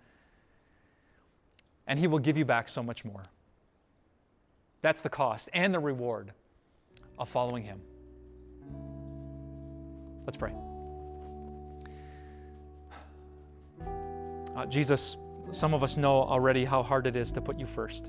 and 1.86 1.96
he 1.96 2.08
will 2.08 2.18
give 2.18 2.36
you 2.36 2.44
back 2.44 2.68
so 2.68 2.82
much 2.82 3.04
more. 3.04 3.22
That's 4.82 5.00
the 5.00 5.08
cost 5.08 5.48
and 5.54 5.72
the 5.72 5.78
reward 5.78 6.32
of 7.20 7.28
following 7.28 7.62
him. 7.62 7.80
Let's 10.26 10.36
pray. 10.36 10.52
Uh, 14.56 14.66
Jesus, 14.66 15.16
some 15.50 15.74
of 15.74 15.82
us 15.82 15.96
know 15.96 16.22
already 16.22 16.64
how 16.64 16.82
hard 16.82 17.06
it 17.06 17.16
is 17.16 17.32
to 17.32 17.40
put 17.40 17.58
you 17.58 17.66
first. 17.66 18.06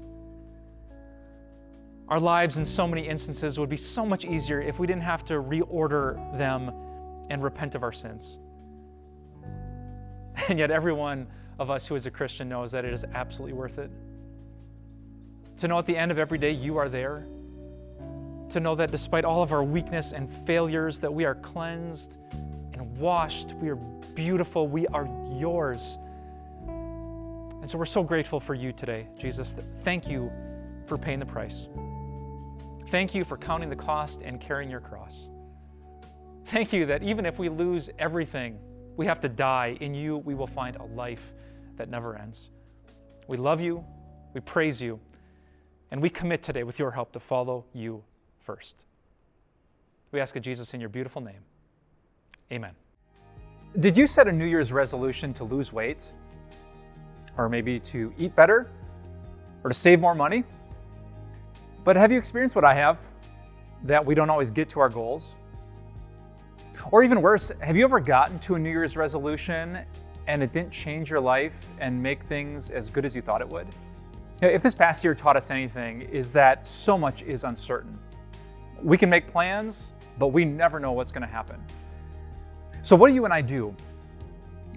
Our 2.09 2.19
lives, 2.19 2.57
in 2.57 2.65
so 2.65 2.87
many 2.87 3.07
instances, 3.07 3.59
would 3.59 3.69
be 3.69 3.77
so 3.77 4.05
much 4.05 4.25
easier 4.25 4.61
if 4.61 4.79
we 4.79 4.87
didn't 4.87 5.03
have 5.03 5.23
to 5.25 5.35
reorder 5.35 6.37
them 6.37 6.71
and 7.29 7.43
repent 7.43 7.75
of 7.75 7.83
our 7.83 7.93
sins. 7.93 8.37
And 10.47 10.57
yet, 10.57 10.71
every 10.71 10.93
one 10.93 11.27
of 11.59 11.69
us 11.69 11.85
who 11.85 11.95
is 11.95 12.05
a 12.05 12.11
Christian 12.11 12.49
knows 12.49 12.71
that 12.71 12.85
it 12.85 12.93
is 12.93 13.03
absolutely 13.13 13.53
worth 13.53 13.77
it. 13.77 13.91
To 15.57 15.67
know 15.67 15.77
at 15.77 15.85
the 15.85 15.97
end 15.97 16.11
of 16.11 16.17
every 16.17 16.37
day 16.37 16.51
you 16.51 16.77
are 16.77 16.87
there. 16.87 17.25
To 18.51 18.59
know 18.59 18.73
that 18.75 18.89
despite 18.89 19.25
all 19.25 19.43
of 19.43 19.51
our 19.51 19.63
weakness 19.63 20.13
and 20.13 20.33
failures, 20.47 20.97
that 20.99 21.13
we 21.13 21.25
are 21.25 21.35
cleansed 21.35 22.15
and 22.31 22.97
washed. 22.97 23.53
We 23.53 23.69
are 23.69 23.75
beautiful. 23.75 24.67
We 24.67 24.87
are 24.87 25.07
yours. 25.37 25.97
And 27.61 27.69
so 27.69 27.77
we're 27.77 27.85
so 27.85 28.03
grateful 28.03 28.39
for 28.39 28.53
you 28.53 28.71
today, 28.71 29.07
Jesus. 29.17 29.55
Thank 29.83 30.07
you 30.07 30.31
for 30.85 30.97
paying 30.97 31.19
the 31.19 31.25
price. 31.25 31.67
Thank 32.89 33.13
you 33.13 33.23
for 33.23 33.37
counting 33.37 33.69
the 33.69 33.75
cost 33.75 34.21
and 34.21 34.39
carrying 34.39 34.71
your 34.71 34.79
cross. 34.79 35.27
Thank 36.45 36.73
you 36.73 36.85
that 36.87 37.03
even 37.03 37.25
if 37.25 37.37
we 37.37 37.49
lose 37.49 37.89
everything, 37.99 38.57
we 38.97 39.05
have 39.05 39.21
to 39.21 39.29
die. 39.29 39.77
In 39.81 39.93
you, 39.93 40.17
we 40.17 40.33
will 40.33 40.47
find 40.47 40.75
a 40.77 40.83
life 40.83 41.33
that 41.77 41.89
never 41.89 42.15
ends. 42.15 42.49
We 43.27 43.37
love 43.37 43.61
you, 43.61 43.85
we 44.33 44.41
praise 44.41 44.81
you, 44.81 44.99
and 45.91 46.01
we 46.01 46.09
commit 46.09 46.41
today 46.41 46.63
with 46.63 46.79
your 46.79 46.91
help 46.91 47.11
to 47.11 47.19
follow 47.19 47.65
you 47.73 48.03
first. 48.43 48.85
We 50.11 50.19
ask 50.19 50.35
of 50.35 50.41
Jesus 50.41 50.73
in 50.73 50.79
your 50.79 50.89
beautiful 50.89 51.21
name. 51.21 51.41
Amen. 52.51 52.71
Did 53.79 53.95
you 53.95 54.07
set 54.07 54.27
a 54.27 54.31
New 54.31 54.45
Year's 54.45 54.73
resolution 54.73 55.33
to 55.35 55.43
lose 55.43 55.71
weight? 55.71 56.11
Or 57.39 57.47
maybe 57.47 57.79
to 57.79 58.13
eat 58.17 58.35
better? 58.35 58.69
Or 59.63 59.69
to 59.69 59.73
save 59.73 60.01
more 60.01 60.13
money? 60.13 60.43
But 61.85 61.95
have 61.95 62.11
you 62.11 62.17
experienced 62.17 62.53
what 62.53 62.65
I 62.65 62.73
have? 62.73 62.99
That 63.83 64.05
we 64.05 64.13
don't 64.13 64.29
always 64.29 64.51
get 64.51 64.67
to 64.69 64.81
our 64.81 64.89
goals? 64.89 65.37
Or 66.91 67.01
even 67.01 67.21
worse, 67.21 67.49
have 67.61 67.77
you 67.77 67.85
ever 67.85 68.01
gotten 68.01 68.39
to 68.39 68.55
a 68.55 68.59
New 68.59 68.69
Year's 68.69 68.97
resolution 68.97 69.79
and 70.27 70.43
it 70.43 70.51
didn't 70.51 70.71
change 70.71 71.09
your 71.09 71.21
life 71.21 71.65
and 71.79 72.03
make 72.03 72.23
things 72.23 72.71
as 72.71 72.89
good 72.89 73.05
as 73.05 73.15
you 73.15 73.21
thought 73.21 73.39
it 73.39 73.47
would? 73.47 73.67
If 74.41 74.61
this 74.61 74.75
past 74.75 75.05
year 75.05 75.15
taught 75.15 75.37
us 75.37 75.49
anything, 75.49 76.01
is 76.01 76.31
that 76.31 76.65
so 76.65 76.97
much 76.97 77.21
is 77.21 77.45
uncertain. 77.45 77.97
We 78.83 78.97
can 78.97 79.09
make 79.09 79.31
plans, 79.31 79.93
but 80.17 80.27
we 80.27 80.43
never 80.43 80.77
know 80.77 80.91
what's 80.91 81.13
going 81.13 81.21
to 81.21 81.33
happen. 81.33 81.63
So, 82.81 82.97
what 82.97 83.07
do 83.07 83.13
you 83.13 83.23
and 83.23 83.33
I 83.33 83.41
do? 83.41 83.75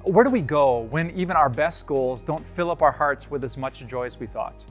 Where 0.05 0.25
do 0.25 0.31
we 0.31 0.41
go 0.41 0.81
when 0.81 1.11
even 1.11 1.37
our 1.37 1.49
best 1.49 1.87
goals 1.87 2.23
don't 2.23 2.45
fill 2.45 2.71
up 2.71 2.83
our 2.83 2.91
hearts 2.91 3.31
with 3.31 3.45
as 3.45 3.57
much 3.57 3.87
joy 3.87 4.05
as 4.05 4.19
we 4.19 4.27
thought? 4.27 4.65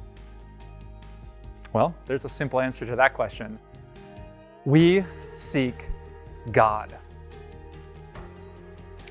Well, 1.71 1.95
there's 2.05 2.25
a 2.25 2.29
simple 2.29 2.59
answer 2.59 2.85
to 2.85 2.97
that 2.97 3.13
question. 3.13 3.57
We 4.65 5.05
seek 5.31 5.85
God. 6.51 6.97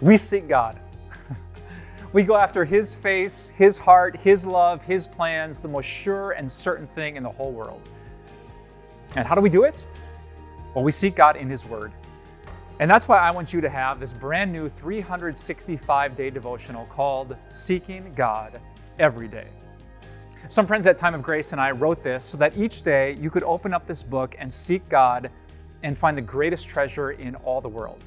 We 0.03 0.19
seek 0.19 0.47
God. 0.47 0.79
we 2.13 2.23
go 2.23 2.37
after 2.37 2.67
His 2.67 2.95
face, 2.95 3.51
His 3.57 3.79
heart, 3.79 4.15
His 4.21 4.45
love, 4.45 4.83
His 4.83 5.07
plans, 5.07 5.61
the 5.61 5.69
most 5.69 5.87
sure 5.87 6.33
and 6.33 6.51
certain 6.51 6.87
thing 6.89 7.17
in 7.17 7.23
the 7.23 7.31
whole 7.31 7.53
world. 7.53 7.81
And 9.17 9.27
how 9.27 9.35
do 9.35 9.41
we 9.41 9.51
do 9.51 9.65
it? 9.65 9.87
Well, 10.75 10.85
we 10.85 10.93
seek 10.93 11.17
God 11.17 11.37
in 11.37 11.49
His 11.49 11.65
Word. 11.65 11.93
And 12.81 12.91
that's 12.91 13.07
why 13.07 13.19
I 13.19 13.31
want 13.31 13.53
you 13.53 13.61
to 13.61 13.69
have 13.69 14.01
this 14.01 14.15
brand 14.15 14.51
new 14.51 14.71
365 14.71 16.17
day 16.17 16.31
devotional 16.31 16.87
called 16.87 17.37
Seeking 17.51 18.15
God 18.15 18.59
Every 18.99 19.29
Day. 19.29 19.49
Some 20.49 20.67
friends 20.67 20.87
at 20.87 20.97
Time 20.97 21.15
of 21.15 21.23
Grace 21.23 21.53
and 21.53 21.61
I 21.61 21.73
wrote 21.73 22.03
this 22.03 22.25
so 22.25 22.39
that 22.39 22.57
each 22.57 22.83
day 22.83 23.19
you 23.21 23.29
could 23.29 23.43
open 23.43 23.75
up 23.75 23.87
this 23.87 24.03
book 24.03 24.35
and 24.39 24.51
seek 24.51 24.89
God 24.89 25.31
and 25.83 25.97
find 25.97 26.17
the 26.17 26.23
greatest 26.23 26.71
treasure 26.71 27.11
in 27.11 27.35
all 27.35 27.61
the 27.61 27.69
world. 27.69 28.03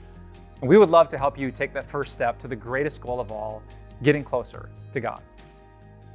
And 0.61 0.67
we 0.67 0.79
would 0.79 0.89
love 0.89 1.07
to 1.09 1.19
help 1.19 1.37
you 1.37 1.51
take 1.51 1.71
that 1.73 1.85
first 1.85 2.11
step 2.11 2.39
to 2.39 2.47
the 2.47 2.55
greatest 2.55 2.99
goal 2.99 3.19
of 3.19 3.31
all, 3.31 3.61
getting 4.01 4.23
closer 4.23 4.69
to 4.93 4.99
God. 4.99 5.21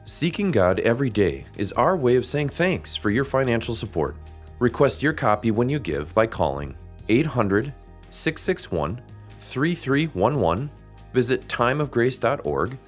Seeking 0.05 0.51
God 0.51 0.81
every 0.81 1.11
day 1.11 1.45
is 1.57 1.71
our 1.75 1.97
way 1.97 2.17
of 2.17 2.27
saying 2.27 2.49
thanks 2.49 2.97
for 2.97 3.11
your 3.11 3.25
financial 3.25 3.77
support. 3.77 4.17
Request 4.59 5.01
your 5.01 5.13
copy 5.13 5.53
when 5.53 5.69
you 5.69 5.79
give 5.79 6.13
by 6.13 6.27
calling 6.27 6.77
800 7.09 7.73
661 8.19 9.01
3311. 9.41 10.71
Visit 11.15 11.49
timeofgrace.org. 11.49 12.79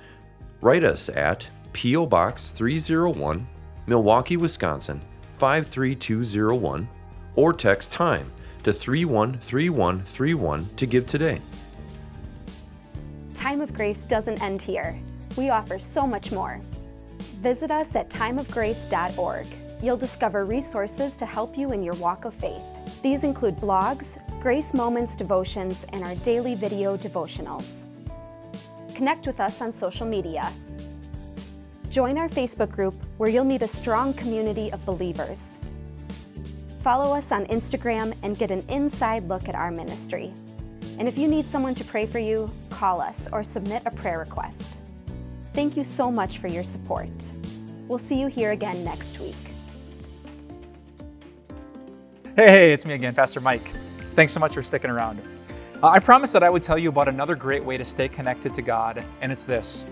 Write 0.60 0.84
us 0.84 1.08
at 1.10 1.48
P.O. 1.72 2.06
Box 2.06 2.50
301, 2.50 3.46
Milwaukee, 3.86 4.36
Wisconsin 4.36 5.00
53201, 5.38 6.88
or 7.36 7.52
text 7.52 7.92
TIME 7.92 8.30
to 8.62 8.72
313131 8.72 10.68
to 10.76 10.86
give 10.86 11.06
today. 11.06 11.40
Time 13.34 13.62
of 13.62 13.72
Grace 13.72 14.02
doesn't 14.02 14.42
end 14.42 14.60
here. 14.60 15.00
We 15.36 15.48
offer 15.48 15.78
so 15.78 16.06
much 16.06 16.30
more. 16.30 16.60
Visit 17.40 17.70
us 17.70 17.96
at 17.96 18.10
timeofgrace.org. 18.10 19.46
You'll 19.82 19.96
discover 19.96 20.44
resources 20.44 21.16
to 21.16 21.24
help 21.24 21.56
you 21.56 21.72
in 21.72 21.82
your 21.82 21.94
walk 21.94 22.26
of 22.26 22.34
faith. 22.34 22.60
These 23.02 23.24
include 23.24 23.56
blogs, 23.56 24.18
Grace 24.40 24.74
Moments 24.74 25.16
devotions, 25.16 25.86
and 25.92 26.02
our 26.04 26.14
daily 26.16 26.54
video 26.54 26.96
devotionals. 26.96 27.86
Connect 28.94 29.26
with 29.26 29.40
us 29.40 29.62
on 29.62 29.72
social 29.72 30.06
media. 30.06 30.52
Join 31.90 32.18
our 32.18 32.28
Facebook 32.28 32.70
group 32.70 32.94
where 33.16 33.28
you'll 33.28 33.44
meet 33.44 33.62
a 33.62 33.66
strong 33.66 34.14
community 34.14 34.70
of 34.72 34.84
believers. 34.86 35.58
Follow 36.84 37.14
us 37.14 37.32
on 37.32 37.46
Instagram 37.46 38.14
and 38.22 38.38
get 38.38 38.50
an 38.50 38.64
inside 38.68 39.28
look 39.28 39.48
at 39.48 39.54
our 39.54 39.70
ministry. 39.70 40.32
And 40.98 41.08
if 41.08 41.18
you 41.18 41.28
need 41.28 41.46
someone 41.46 41.74
to 41.76 41.84
pray 41.84 42.06
for 42.06 42.18
you, 42.18 42.50
call 42.68 43.00
us 43.00 43.28
or 43.32 43.42
submit 43.42 43.82
a 43.86 43.90
prayer 43.90 44.18
request. 44.18 44.76
Thank 45.52 45.76
you 45.76 45.84
so 45.84 46.10
much 46.10 46.38
for 46.38 46.48
your 46.48 46.64
support. 46.64 47.10
We'll 47.88 47.98
see 47.98 48.20
you 48.20 48.28
here 48.28 48.52
again 48.52 48.84
next 48.84 49.18
week. 49.18 49.49
Hey, 52.36 52.72
it's 52.72 52.86
me 52.86 52.94
again, 52.94 53.12
Pastor 53.12 53.40
Mike. 53.40 53.72
Thanks 54.14 54.32
so 54.32 54.38
much 54.38 54.54
for 54.54 54.62
sticking 54.62 54.88
around. 54.88 55.20
Uh, 55.82 55.88
I 55.88 55.98
promised 55.98 56.32
that 56.34 56.44
I 56.44 56.48
would 56.48 56.62
tell 56.62 56.78
you 56.78 56.88
about 56.88 57.08
another 57.08 57.34
great 57.34 57.64
way 57.64 57.76
to 57.76 57.84
stay 57.84 58.08
connected 58.08 58.54
to 58.54 58.62
God, 58.62 59.04
and 59.20 59.32
it's 59.32 59.42
this 59.42 59.84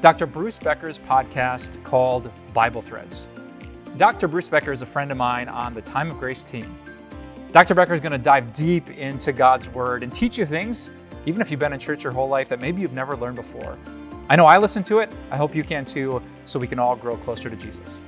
Dr. 0.00 0.24
Bruce 0.24 0.58
Becker's 0.58 0.98
podcast 0.98 1.84
called 1.84 2.30
Bible 2.54 2.80
Threads. 2.80 3.28
Dr. 3.98 4.26
Bruce 4.26 4.48
Becker 4.48 4.72
is 4.72 4.80
a 4.80 4.86
friend 4.86 5.10
of 5.10 5.18
mine 5.18 5.48
on 5.50 5.74
the 5.74 5.82
Time 5.82 6.10
of 6.10 6.18
Grace 6.18 6.44
team. 6.44 6.74
Dr. 7.52 7.74
Becker 7.74 7.92
is 7.92 8.00
going 8.00 8.12
to 8.12 8.18
dive 8.18 8.54
deep 8.54 8.88
into 8.88 9.30
God's 9.30 9.68
Word 9.68 10.02
and 10.02 10.10
teach 10.10 10.38
you 10.38 10.46
things, 10.46 10.90
even 11.26 11.42
if 11.42 11.50
you've 11.50 11.60
been 11.60 11.74
in 11.74 11.78
church 11.78 12.04
your 12.04 12.14
whole 12.14 12.28
life, 12.28 12.48
that 12.48 12.62
maybe 12.62 12.80
you've 12.80 12.94
never 12.94 13.16
learned 13.16 13.36
before. 13.36 13.78
I 14.30 14.36
know 14.36 14.46
I 14.46 14.56
listen 14.56 14.82
to 14.84 15.00
it. 15.00 15.12
I 15.30 15.36
hope 15.36 15.54
you 15.54 15.62
can 15.62 15.84
too, 15.84 16.22
so 16.46 16.58
we 16.58 16.66
can 16.66 16.78
all 16.78 16.96
grow 16.96 17.18
closer 17.18 17.50
to 17.50 17.56
Jesus. 17.56 18.00